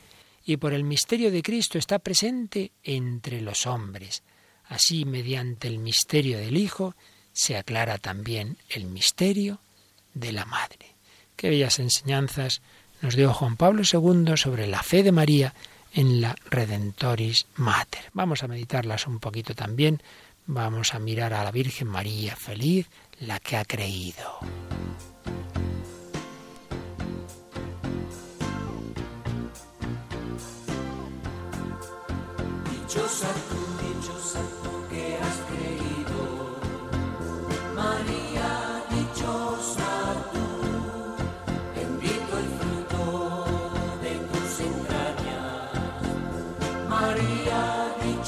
[0.45, 4.23] y por el misterio de Cristo está presente entre los hombres.
[4.69, 6.95] Así, mediante el misterio del Hijo,
[7.33, 9.59] se aclara también el misterio
[10.13, 10.95] de la Madre.
[11.35, 12.61] Qué bellas enseñanzas
[13.01, 15.53] nos dio Juan Pablo II sobre la fe de María
[15.95, 18.11] en la Redentoris Mater.
[18.13, 20.03] Vamos a meditarlas un poquito también.
[20.45, 22.87] Vamos a mirar a la Virgen María feliz,
[23.19, 24.39] la que ha creído.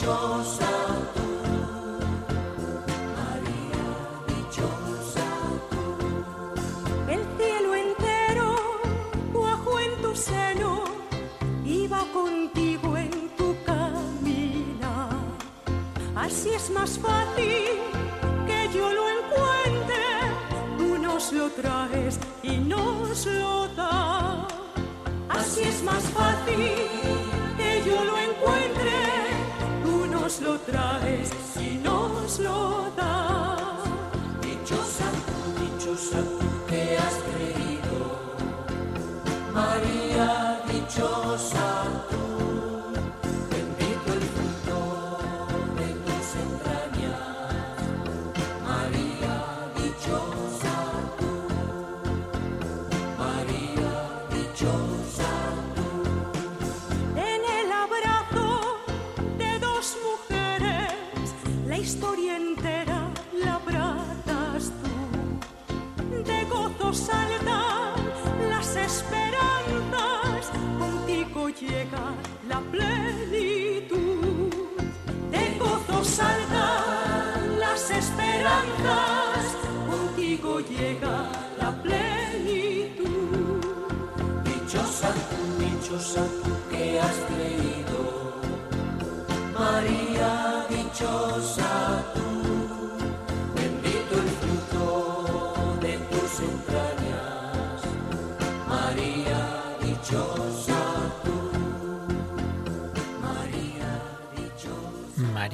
[0.07, 0.66] Dichosa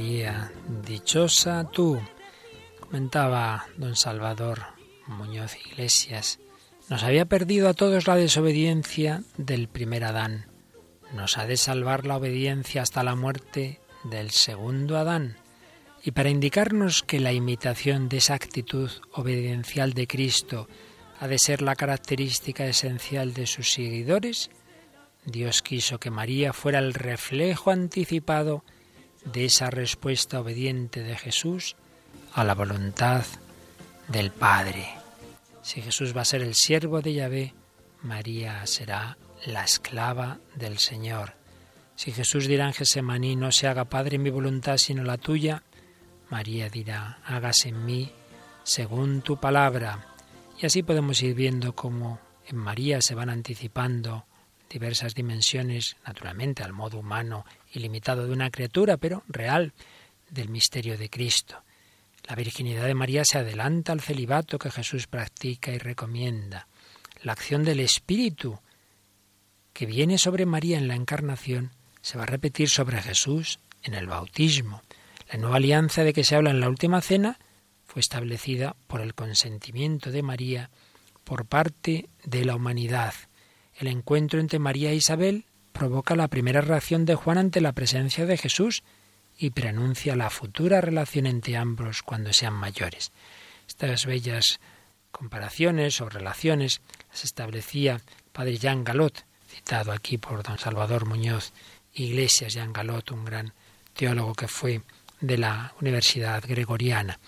[0.04, 0.52] María,
[0.86, 1.98] dichosa tú.
[2.82, 4.60] Comentaba don Salvador
[5.08, 6.42] Muñoz Iglesias.
[6.90, 10.48] Nos había perdido a todos la desobediencia del primer Adán.
[11.14, 15.38] Nos ha de salvar la obediencia hasta la muerte del segundo Adán.
[16.04, 20.68] Y para indicarnos que la imitación de esa actitud obediencial de Cristo
[21.22, 24.52] ha de ser la característica esencial de sus seguidores,
[25.24, 28.66] Dios quiso que María fuera el reflejo anticipado
[29.26, 31.76] de esa respuesta obediente de Jesús
[32.34, 33.26] a la voluntad
[34.08, 34.88] del Padre.
[35.62, 37.54] Si Jesús va a ser el siervo de Yahvé,
[38.02, 41.36] María será la esclava del Señor.
[41.96, 45.64] Si Jesús dirá en Gesemaní, no se haga Padre mi voluntad sino la tuya,
[46.30, 48.12] María dirá, hágase en mí
[48.64, 50.08] según tu palabra.
[50.60, 54.26] Y así podemos ir viendo cómo en María se van anticipando
[54.74, 59.72] diversas dimensiones, naturalmente al modo humano y limitado de una criatura, pero real,
[60.32, 61.62] del misterio de Cristo.
[62.28, 66.68] La virginidad de María se adelanta al celibato que Jesús practica y recomienda.
[67.22, 68.60] La acción del Espíritu
[69.74, 71.72] que viene sobre María en la encarnación
[72.02, 74.82] se va a repetir sobre Jesús en el bautismo.
[75.32, 77.38] La nueva alianza de que se habla en la última cena
[77.86, 80.72] fue establecida por el consentimiento de María
[81.24, 83.14] por parte de la humanidad.
[83.76, 88.26] El encuentro entre María e Isabel provoca la primera reacción de Juan ante la presencia
[88.26, 88.84] de Jesús
[89.38, 93.12] y preanuncia la futura relación entre ambos cuando sean mayores.
[93.68, 94.60] Estas bellas
[95.12, 98.02] comparaciones o relaciones las establecía
[98.32, 101.54] padre Jean Galot, citado aquí por don Salvador Muñoz
[101.94, 103.54] Iglesias, Jean Galot, un gran
[103.94, 104.82] teólogo que fue
[105.22, 107.20] de la Universidad Gregoriana,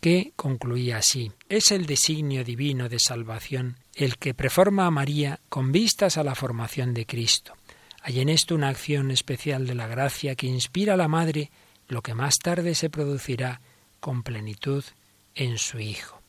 [0.00, 5.72] que concluía así, es el designio divino de salvación el que preforma a María con
[5.72, 7.54] vistas a la formación de Cristo.
[8.02, 11.50] Hay en esto una acción especial de la gracia que inspira a la Madre
[11.88, 13.60] lo que más tarde se producirá
[13.98, 14.84] con plenitud
[15.34, 16.20] en su Hijo.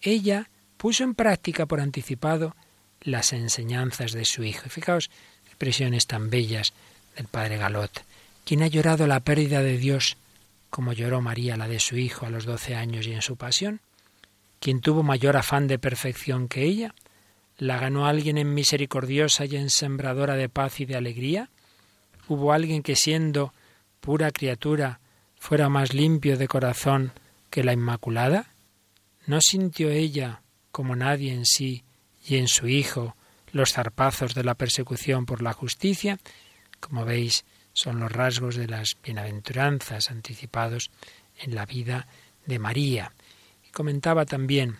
[0.00, 2.54] Ella puso en práctica por anticipado
[3.00, 4.68] las enseñanzas de su Hijo.
[4.68, 5.10] Fijaos,
[5.46, 6.74] expresiones tan bellas
[7.16, 8.04] del Padre Galot.
[8.44, 10.16] ¿Quién ha llorado la pérdida de Dios
[10.70, 13.80] como lloró María la de su Hijo a los doce años y en su pasión?
[14.60, 16.94] ¿Quién tuvo mayor afán de perfección que ella?
[17.58, 21.50] ¿La ganó alguien en misericordiosa y en sembradora de paz y de alegría?
[22.28, 23.54] ¿Hubo alguien que siendo
[24.00, 25.00] pura criatura
[25.36, 27.12] fuera más limpio de corazón
[27.48, 28.52] que la Inmaculada?
[29.26, 31.84] ¿No sintió ella, como nadie en sí
[32.26, 33.16] y en su Hijo,
[33.52, 36.18] los zarpazos de la persecución por la justicia?
[36.80, 40.90] Como veis, son los rasgos de las bienaventuranzas anticipados
[41.38, 42.06] en la vida
[42.44, 43.12] de María.
[43.66, 44.76] Y comentaba también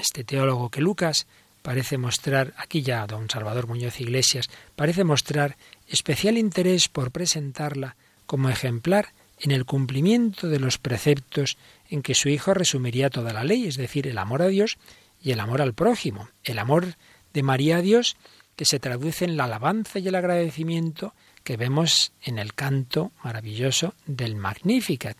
[0.00, 1.26] este teólogo que Lucas
[1.62, 5.56] parece mostrar, aquí ya don Salvador Muñoz Iglesias, parece mostrar
[5.88, 7.96] especial interés por presentarla
[8.26, 11.56] como ejemplar en el cumplimiento de los preceptos
[11.88, 14.78] en que su hijo resumiría toda la ley, es decir, el amor a Dios
[15.20, 16.94] y el amor al prójimo, el amor
[17.32, 18.16] de María a Dios
[18.56, 23.94] que se traduce en la alabanza y el agradecimiento que vemos en el canto maravilloso
[24.06, 25.16] del Magnificat,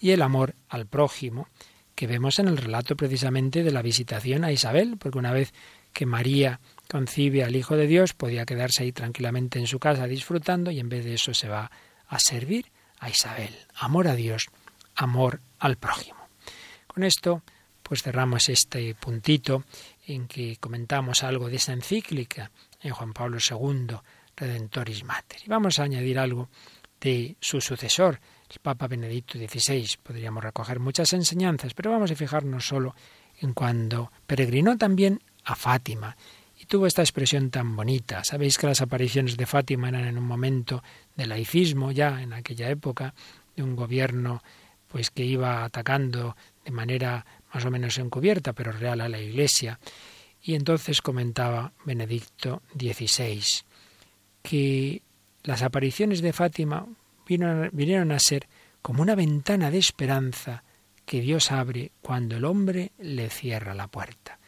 [0.00, 1.46] y el amor al prójimo
[1.94, 5.52] que vemos en el relato precisamente de la visitación a Isabel, porque una vez
[5.92, 10.70] que María concibe al Hijo de Dios, podía quedarse ahí tranquilamente en su casa disfrutando
[10.70, 11.70] y en vez de eso se va
[12.08, 12.66] a servir
[12.98, 13.54] a Isabel.
[13.74, 14.46] Amor a Dios,
[14.94, 16.28] amor al prójimo.
[16.86, 17.42] Con esto,
[17.82, 19.64] pues cerramos este puntito
[20.06, 23.96] en que comentamos algo de esa encíclica en Juan Pablo II,
[24.36, 25.40] Redentoris Mater.
[25.44, 26.48] Y vamos a añadir algo
[27.00, 28.20] de su sucesor,
[28.60, 29.96] Papa Benedicto XVI.
[30.02, 32.94] Podríamos recoger muchas enseñanzas, pero vamos a fijarnos solo
[33.40, 36.16] en cuando peregrinó también a Fátima
[36.62, 38.22] y tuvo esta expresión tan bonita.
[38.22, 40.82] Sabéis que las apariciones de Fátima eran en un momento
[41.16, 43.14] de laicismo, ya en aquella época,
[43.56, 44.42] de un gobierno
[44.86, 49.80] pues que iba atacando de manera más o menos encubierta, pero real a la Iglesia.
[50.42, 53.42] Y entonces comentaba Benedicto XVI
[54.42, 55.02] que
[55.42, 56.86] las apariciones de Fátima
[57.72, 58.48] vinieron a ser
[58.80, 60.64] como una ventana de esperanza
[61.04, 64.38] que Dios abre cuando el hombre le cierra la puerta.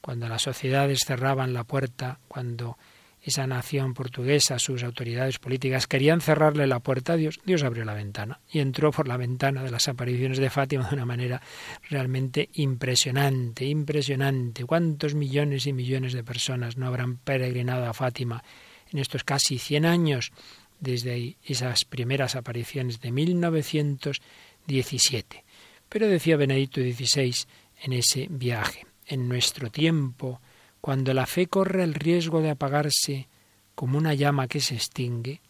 [0.00, 2.76] Cuando las sociedades cerraban la puerta, cuando
[3.24, 7.94] esa nación portuguesa, sus autoridades políticas querían cerrarle la puerta a Dios, Dios abrió la
[7.94, 11.40] ventana y entró por la ventana de las apariciones de Fátima de una manera
[11.88, 14.66] realmente impresionante, impresionante.
[14.66, 18.44] ¿Cuántos millones y millones de personas no habrán peregrinado a Fátima
[18.92, 20.32] en estos casi 100 años
[20.80, 25.44] desde esas primeras apariciones de 1917.
[25.88, 27.34] Pero decía Benedicto XVI
[27.82, 30.40] en ese viaje, en nuestro tiempo,
[30.80, 33.28] cuando la fe corre el riesgo de apagarse
[33.74, 35.40] como una llama que se extingue,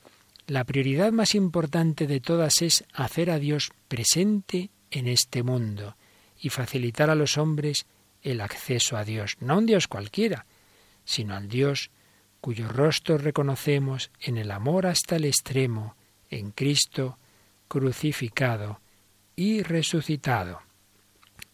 [0.46, 5.96] la prioridad más importante de todas es hacer a Dios presente en este mundo
[6.38, 7.86] y facilitar a los hombres
[8.22, 10.46] el acceso a Dios, no a un Dios cualquiera,
[11.04, 11.90] sino al Dios
[12.44, 15.96] cuyo rostro reconocemos en el amor hasta el extremo,
[16.28, 17.16] en Cristo
[17.68, 18.82] crucificado
[19.34, 20.60] y resucitado.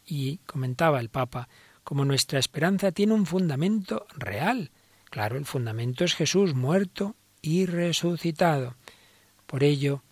[0.04, 1.48] Y comentaba el Papa,
[1.84, 4.72] como nuestra esperanza tiene un fundamento real.
[5.10, 8.74] Claro, el fundamento es Jesús muerto y resucitado.
[9.46, 10.02] Por ello,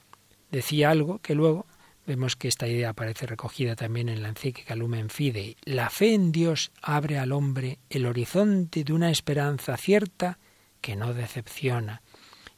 [0.53, 1.67] decía algo que luego
[2.07, 5.57] vemos que esta idea aparece recogida también en la encíclica Lumen Fidei.
[5.65, 10.39] La fe en Dios abre al hombre el horizonte de una esperanza cierta
[10.81, 12.03] que no decepciona.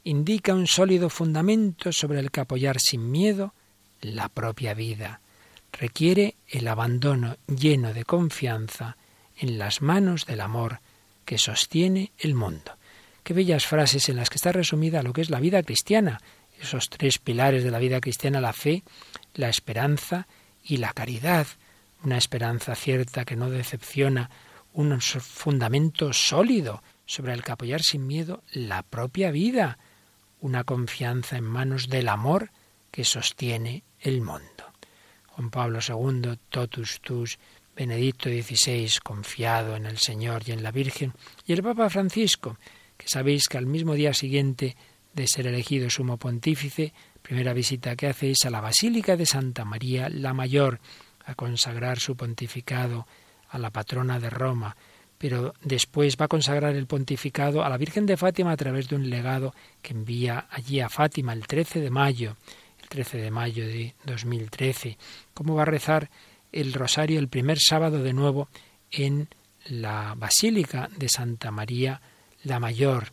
[0.04, 3.54] Indica un sólido fundamento sobre el que apoyar sin miedo
[4.00, 5.20] la propia vida.
[5.72, 8.96] Requiere el abandono lleno de confianza
[9.36, 10.80] en las manos del amor
[11.24, 12.76] que sostiene el mundo.
[13.22, 16.20] Qué bellas frases en las que está resumida lo que es la vida cristiana,
[16.60, 18.82] esos tres pilares de la vida cristiana, la fe,
[19.34, 20.26] la esperanza
[20.62, 21.46] y la caridad.
[22.02, 24.30] Una esperanza cierta que no decepciona,
[24.72, 29.78] un fundamento sólido sobre el que apoyar sin miedo la propia vida,
[30.40, 32.52] una confianza en manos del amor
[32.92, 34.72] que sostiene el mundo.
[35.26, 37.40] Juan Pablo II, totus tus,
[37.74, 41.12] Benedicto XVI, confiado en el Señor y en la Virgen,
[41.44, 42.58] y el Papa Francisco,
[42.96, 44.76] que sabéis que al mismo día siguiente
[45.12, 46.92] de ser elegido sumo pontífice,
[47.22, 50.78] primera visita que hace es a la Basílica de Santa María la Mayor,
[51.26, 53.08] a consagrar su pontificado
[53.48, 54.76] a la patrona de Roma,
[55.20, 58.96] pero después va a consagrar el pontificado a la Virgen de Fátima a través de
[58.96, 62.36] un legado que envía allí a Fátima el 13 de mayo,
[62.80, 64.96] el 13 de mayo de 2013.
[65.34, 66.08] ¿Cómo va a rezar
[66.52, 68.48] el rosario el primer sábado de nuevo
[68.90, 69.28] en
[69.68, 72.00] la Basílica de Santa María
[72.42, 73.12] la Mayor?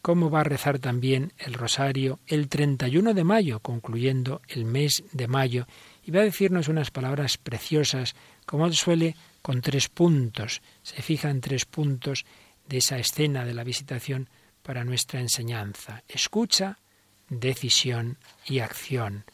[0.00, 5.28] ¿Cómo va a rezar también el rosario el 31 de mayo, concluyendo el mes de
[5.28, 5.66] mayo?
[6.02, 8.14] Y va a decirnos unas palabras preciosas,
[8.46, 9.16] como suele
[9.46, 10.60] con tres puntos.
[10.82, 12.24] Se fija en tres puntos
[12.68, 14.28] de esa escena de la visitación
[14.64, 16.02] para nuestra enseñanza.
[16.08, 16.80] Escucha,
[17.28, 19.24] decisión y acción.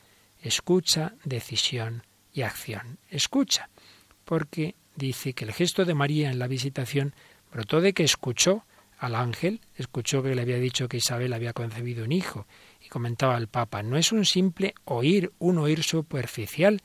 [0.43, 2.03] Escucha, decisión
[2.35, 2.99] y acción.
[3.09, 3.71] Escucha,
[4.27, 7.15] porque dice que el gesto de María en la visitación
[7.51, 8.67] brotó de que escuchó
[8.99, 12.47] al ángel, escuchó que le había dicho que Isabel había concebido un hijo,
[12.85, 16.83] y comentaba al Papa, no es un simple oír, un oír superficial,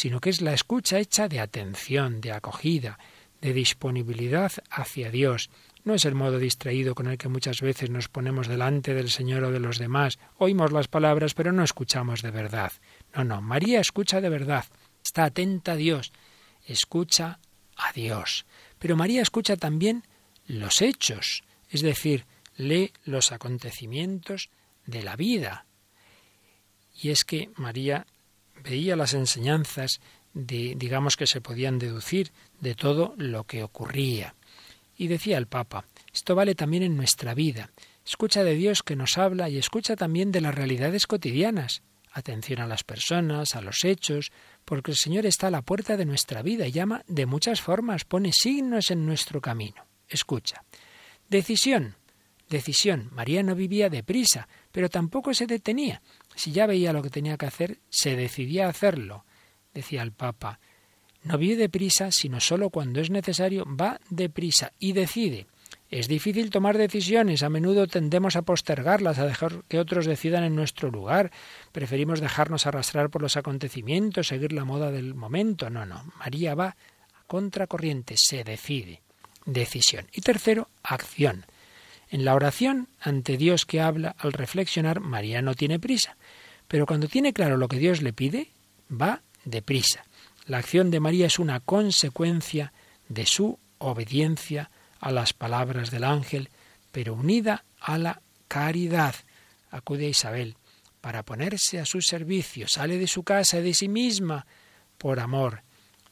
[0.00, 2.98] sino que es la escucha hecha de atención, de acogida,
[3.42, 5.50] de disponibilidad hacia Dios.
[5.84, 9.44] No es el modo distraído con el que muchas veces nos ponemos delante del Señor
[9.44, 10.18] o de los demás.
[10.38, 12.72] Oímos las palabras, pero no escuchamos de verdad.
[13.14, 14.64] No, no, María escucha de verdad,
[15.04, 16.12] está atenta a Dios,
[16.64, 17.38] escucha
[17.76, 18.46] a Dios.
[18.78, 20.04] Pero María escucha también
[20.46, 22.24] los hechos, es decir,
[22.56, 24.48] lee los acontecimientos
[24.86, 25.66] de la vida.
[27.02, 28.06] Y es que María
[28.62, 30.00] veía las enseñanzas
[30.32, 34.34] de, digamos que se podían deducir de todo lo que ocurría.
[34.96, 37.70] Y decía el Papa, esto vale también en nuestra vida.
[38.04, 41.82] Escucha de Dios que nos habla y escucha también de las realidades cotidianas.
[42.12, 44.32] Atención a las personas, a los hechos,
[44.64, 48.04] porque el Señor está a la puerta de nuestra vida y llama de muchas formas,
[48.04, 49.86] pone signos en nuestro camino.
[50.08, 50.64] Escucha.
[51.28, 51.94] Decisión.
[52.48, 53.10] Decisión.
[53.12, 56.02] María no vivía deprisa, pero tampoco se detenía.
[56.34, 59.24] Si ya veía lo que tenía que hacer, se decidía a hacerlo.
[59.74, 60.60] Decía el Papa,
[61.22, 65.46] no vive deprisa, sino solo cuando es necesario, va deprisa y decide.
[65.90, 70.54] Es difícil tomar decisiones, a menudo tendemos a postergarlas, a dejar que otros decidan en
[70.54, 71.32] nuestro lugar.
[71.72, 75.68] Preferimos dejarnos arrastrar por los acontecimientos, seguir la moda del momento.
[75.68, 76.04] No, no.
[76.18, 76.76] María va a
[77.26, 79.02] contracorriente, se decide.
[79.46, 80.06] Decisión.
[80.12, 81.44] Y tercero, acción.
[82.10, 86.16] En la oración ante Dios que habla, al reflexionar, María no tiene prisa.
[86.66, 88.50] Pero cuando tiene claro lo que Dios le pide,
[88.90, 90.04] va deprisa.
[90.46, 92.72] La acción de María es una consecuencia
[93.08, 96.50] de su obediencia a las palabras del ángel,
[96.90, 99.14] pero unida a la caridad.
[99.70, 100.56] Acude a Isabel
[101.00, 104.46] para ponerse a su servicio, sale de su casa de sí misma
[104.98, 105.62] por amor,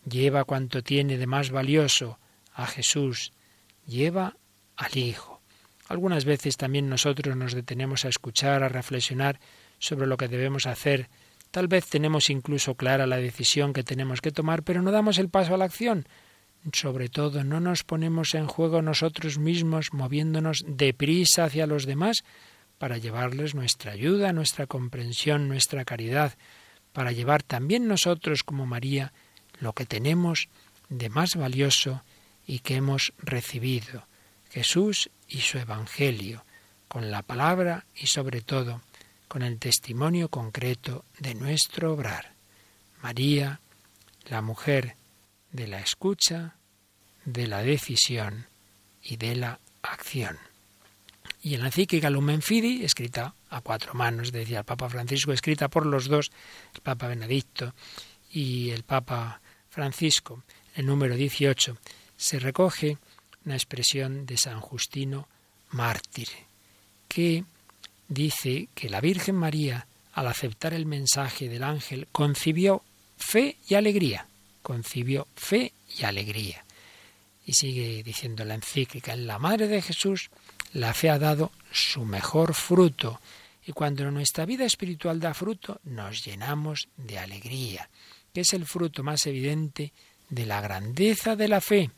[0.09, 2.19] lleva cuanto tiene de más valioso
[2.55, 3.33] a Jesús,
[3.87, 4.37] lleva
[4.77, 5.38] al Hijo.
[5.89, 9.41] Algunas veces también nosotros nos detenemos a escuchar, a reflexionar
[9.79, 11.09] sobre lo que debemos hacer.
[11.51, 15.31] Tal vez tenemos incluso clara la decisión que tenemos que tomar, pero no damos el
[15.31, 16.07] paso a la acción.
[16.73, 22.25] sobre todo, no nos ponemos en juego nosotros mismos moviéndonos deprisa hacia los demás
[22.79, 26.35] para llevarles nuestra ayuda, nuestra comprensión, nuestra caridad,
[26.93, 29.13] para llevar también nosotros como María
[29.61, 30.49] lo que tenemos
[30.89, 32.03] de más valioso
[32.47, 34.08] y que hemos recibido,
[34.59, 36.45] Jesús y su Evangelio,
[36.89, 38.83] con la palabra y sobre todo
[39.29, 42.33] con el testimonio concreto de nuestro obrar.
[43.01, 43.61] María,
[44.29, 44.97] la mujer
[45.53, 46.57] de la escucha,
[47.25, 48.47] de la decisión
[49.01, 50.37] y de la acción.
[51.41, 55.69] Y en la encíclica Lumen Fidi, escrita a cuatro manos, decía el Papa Francisco, escrita
[55.69, 56.33] por los dos,
[56.75, 57.75] el Papa Benedicto
[58.33, 59.41] y el Papa
[59.71, 60.43] Francisco,
[60.75, 61.79] el número 18,
[62.17, 62.99] se recoge
[63.45, 65.29] una expresión de San Justino
[65.71, 66.29] mártir,
[67.09, 67.45] que
[68.09, 72.83] dice que la Virgen María, al aceptar el mensaje del ángel, concibió
[73.17, 74.27] fe y alegría,
[74.63, 76.65] concibió fe y alegría.
[77.47, 80.31] Y sigue diciendo la encíclica, en la Madre de Jesús,
[80.73, 83.21] la fe ha dado su mejor fruto,
[83.67, 87.89] y cuando nuestra vida espiritual da fruto, nos llenamos de alegría,
[88.33, 89.93] que es el fruto más evidente
[90.31, 91.91] de la grandeza de la fe.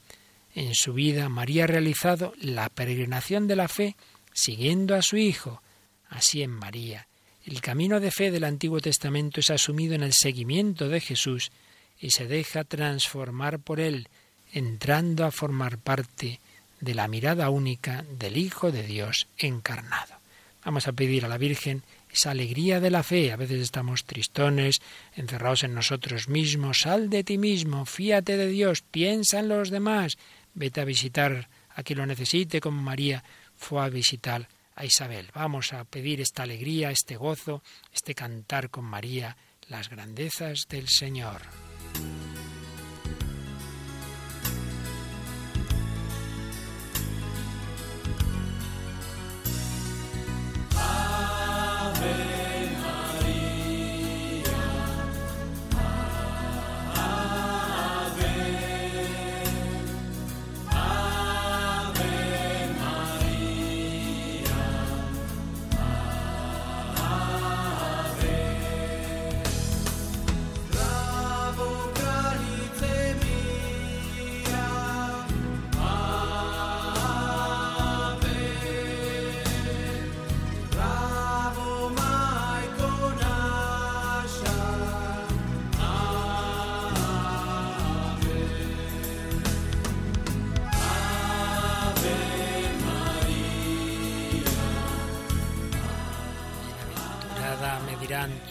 [0.54, 3.96] En su vida María ha realizado la peregrinación de la fe
[4.32, 5.62] siguiendo a su Hijo.
[6.08, 7.06] Así en María,
[7.44, 11.50] el camino de fe del Antiguo Testamento es asumido en el seguimiento de Jesús
[12.00, 14.08] y se deja transformar por él,
[14.52, 16.40] entrando a formar parte
[16.80, 20.14] de la mirada única del Hijo de Dios encarnado.
[20.64, 21.82] Vamos a pedir a la Virgen
[22.12, 23.32] esa alegría de la fe.
[23.32, 24.80] A veces estamos tristones,
[25.16, 26.80] encerrados en nosotros mismos.
[26.80, 30.18] Sal de ti mismo, fíate de Dios, piensa en los demás.
[30.54, 33.22] Vete a visitar a quien lo necesite, como María
[33.56, 35.30] fue a visitar a Isabel.
[35.34, 39.36] Vamos a pedir esta alegría, este gozo, este cantar con María
[39.68, 41.42] las grandezas del Señor.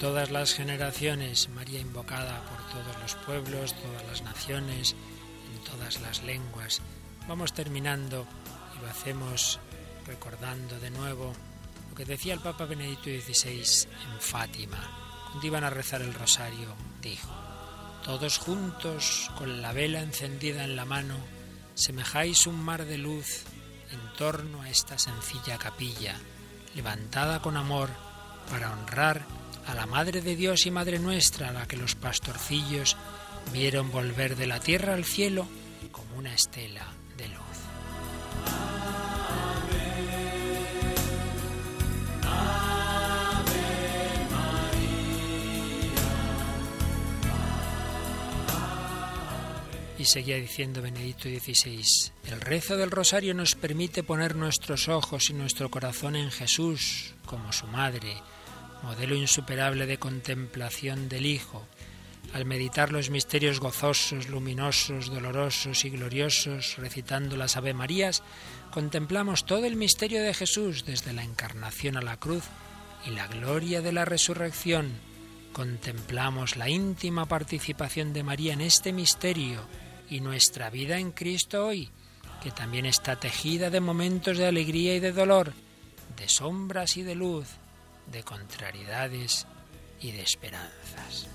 [0.09, 4.95] Todas las generaciones, María invocada por todos los pueblos, todas las naciones,
[5.53, 6.81] en todas las lenguas.
[7.27, 8.25] Vamos terminando
[8.75, 9.59] y lo hacemos
[10.07, 11.31] recordando de nuevo
[11.89, 14.79] lo que decía el Papa Benedicto XVI en Fátima.
[15.27, 17.29] Cuando iban a rezar el rosario, dijo,
[18.03, 21.17] todos juntos, con la vela encendida en la mano,
[21.75, 23.43] semejáis un mar de luz
[23.91, 26.15] en torno a esta sencilla capilla,
[26.73, 27.91] levantada con amor
[28.49, 29.38] para honrar
[29.69, 32.97] a la Madre de Dios y Madre nuestra, a la que los pastorcillos
[33.53, 35.47] vieron volver de la tierra al cielo
[35.91, 37.39] como una estela de luz.
[49.99, 51.83] Y seguía diciendo Benedicto XVI,
[52.25, 57.51] el rezo del rosario nos permite poner nuestros ojos y nuestro corazón en Jesús, como
[57.51, 58.15] su madre,
[58.83, 61.65] modelo insuperable de contemplación del Hijo.
[62.33, 68.21] Al meditar los misterios gozosos, luminosos, dolorosos y gloriosos, recitando las Ave Marías,
[68.71, 72.43] contemplamos todo el misterio de Jesús, desde la encarnación a la cruz
[73.05, 74.91] y la gloria de la resurrección.
[75.53, 79.61] Contemplamos la íntima participación de María en este misterio
[80.09, 81.89] y nuestra vida en Cristo hoy,
[82.43, 85.53] que también está tejida de momentos de alegría y de dolor,
[86.15, 87.47] de sombras y de luz,
[88.11, 89.45] de contrariedades
[90.01, 91.27] y de esperanzas.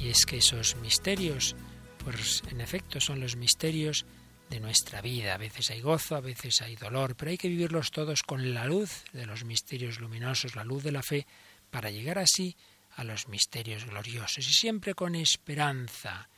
[0.00, 1.56] Y es que esos misterios,
[2.04, 4.06] pues en efecto son los misterios
[4.48, 5.34] de nuestra vida.
[5.34, 8.64] A veces hay gozo, a veces hay dolor, pero hay que vivirlos todos con la
[8.64, 11.26] luz de los misterios luminosos, la luz de la fe,
[11.70, 12.56] para llegar así
[12.96, 16.28] a los misterios gloriosos y siempre con esperanza.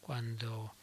[0.00, 0.74] Cuando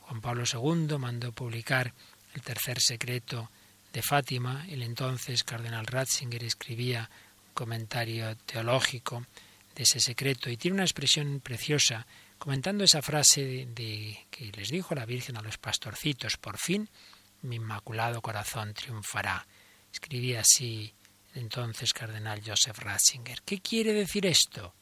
[0.00, 1.92] Juan Pablo II mandó publicar
[2.34, 3.50] el tercer secreto
[3.92, 7.10] de Fátima, el entonces cardenal Ratzinger escribía
[7.48, 9.26] un comentario teológico
[9.74, 12.06] de ese secreto y tiene una expresión preciosa
[12.38, 16.88] comentando esa frase de, que les dijo la Virgen a los pastorcitos, por fin
[17.42, 19.46] mi inmaculado corazón triunfará.
[19.92, 20.94] Escribía así
[21.34, 23.42] el entonces cardenal Joseph Ratzinger.
[23.42, 24.74] ¿Qué quiere decir esto?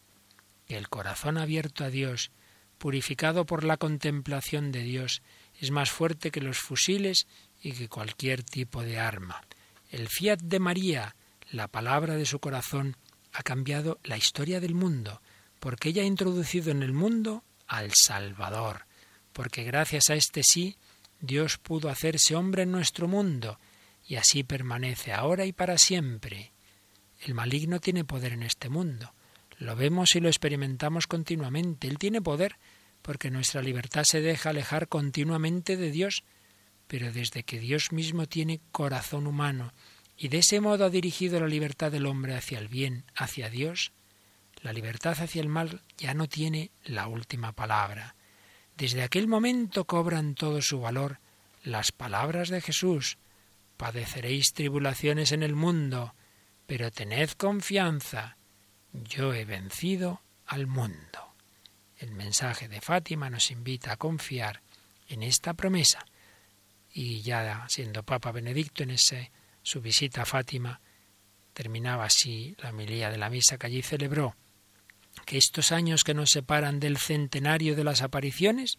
[0.67, 2.31] Que el corazón abierto a Dios,
[2.79, 5.23] purificado por la contemplación de Dios,
[5.59, 7.27] es más fuerte que los fusiles
[7.61, 9.43] y que cualquier tipo de arma.
[9.91, 11.17] El fiat de María,
[11.51, 12.97] la palabra de su corazón,
[13.33, 15.21] ha cambiado la historia del mundo,
[15.59, 18.87] porque ella ha introducido en el mundo al Salvador,
[19.33, 20.77] porque gracias a este sí
[21.21, 23.59] Dios pudo hacerse hombre en nuestro mundo,
[24.07, 26.53] y así permanece ahora y para siempre.
[27.21, 29.13] El maligno tiene poder en este mundo.
[29.59, 31.87] Lo vemos y lo experimentamos continuamente.
[31.87, 32.57] Él tiene poder
[33.03, 36.25] porque nuestra libertad se deja alejar continuamente de Dios,
[36.91, 39.73] pero desde que Dios mismo tiene corazón humano
[40.17, 43.93] y de ese modo ha dirigido la libertad del hombre hacia el bien, hacia Dios,
[44.61, 48.17] la libertad hacia el mal ya no tiene la última palabra.
[48.77, 51.21] Desde aquel momento cobran todo su valor
[51.63, 53.19] las palabras de Jesús.
[53.77, 56.17] Padeceréis tribulaciones en el mundo,
[56.67, 58.37] pero tened confianza.
[58.93, 61.35] Yo he vencido al mundo.
[61.99, 64.61] El mensaje de Fátima nos invita a confiar
[65.07, 66.05] en esta promesa.
[66.93, 69.31] Y ya siendo Papa Benedicto en ese,
[69.63, 70.81] su visita a Fátima,
[71.53, 74.35] terminaba así la homilía de la misa que allí celebró.
[75.27, 78.79] Que estos años que nos separan del centenario de las apariciones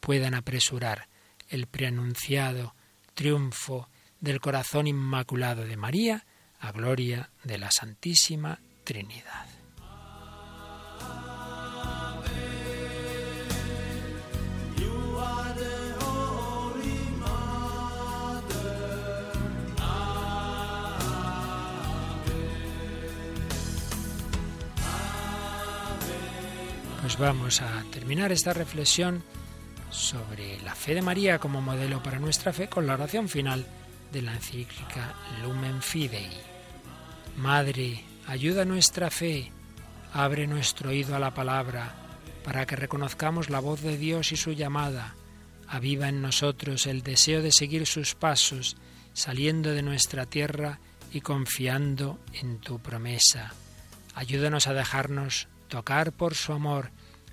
[0.00, 1.08] puedan apresurar
[1.48, 2.74] el preanunciado
[3.14, 3.88] triunfo
[4.20, 6.26] del corazón inmaculado de María
[6.60, 9.53] a gloria de la Santísima Trinidad.
[27.04, 29.22] Pues vamos a terminar esta reflexión
[29.90, 33.66] sobre la fe de María como modelo para nuestra fe con la oración final
[34.10, 36.30] de la encíclica Lumen Fidei.
[37.36, 39.52] Madre, ayuda nuestra fe,
[40.14, 41.94] abre nuestro oído a la palabra,
[42.42, 45.14] para que reconozcamos la voz de Dios y su llamada.
[45.68, 48.78] Aviva en nosotros el deseo de seguir sus pasos,
[49.12, 50.78] saliendo de nuestra tierra
[51.12, 53.52] y confiando en tu promesa.
[54.14, 56.92] Ayúdanos a dejarnos tocar por su amor,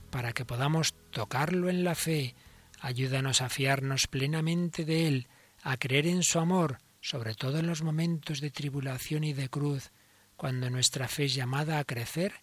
[0.10, 2.34] para que podamos tocarlo en la fe.
[2.80, 5.28] Ayúdanos a fiarnos plenamente de Él,
[5.62, 9.92] a creer en su amor, sobre todo en los momentos de tribulación y de cruz,
[10.38, 12.34] cuando nuestra fe es llamada a crecer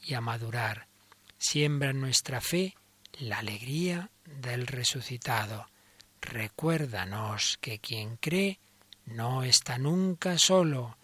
[0.00, 0.86] y a madurar.
[1.38, 2.76] Siembra en nuestra fe
[3.18, 5.66] la alegría del resucitado.
[6.20, 8.60] Recuérdanos que quien cree
[9.06, 10.96] no está nunca solo.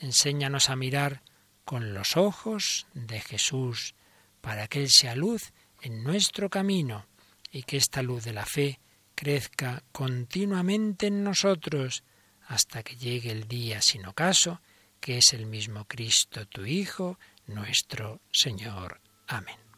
[0.00, 1.22] Enséñanos a mirar
[1.64, 3.94] con los ojos de Jesús,
[4.40, 7.06] para que Él sea luz en nuestro camino
[7.50, 8.80] y que esta luz de la fe
[9.14, 12.04] crezca continuamente en nosotros
[12.46, 14.60] hasta que llegue el día sin ocaso,
[14.98, 19.00] que es el mismo Cristo, tu Hijo, nuestro Señor.
[19.26, 19.69] Amén.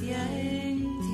[0.00, 1.12] en ti.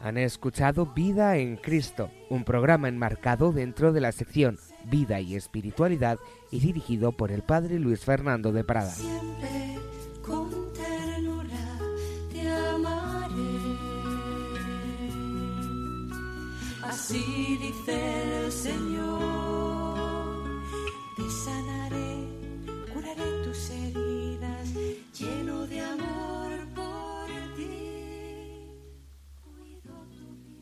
[0.00, 6.18] Han escuchado Vida en Cristo, un programa enmarcado dentro de la sección Vida y Espiritualidad
[6.50, 8.90] y dirigido por el Padre Luis Fernando de Prada.
[8.90, 9.78] Siempre
[10.22, 11.78] con ternura
[12.30, 13.34] te amaré.
[16.82, 20.34] Así dice el Señor,
[21.16, 22.28] te sanaré,
[22.92, 24.03] curaré tu ser
[25.24, 26.43] lleno de amor.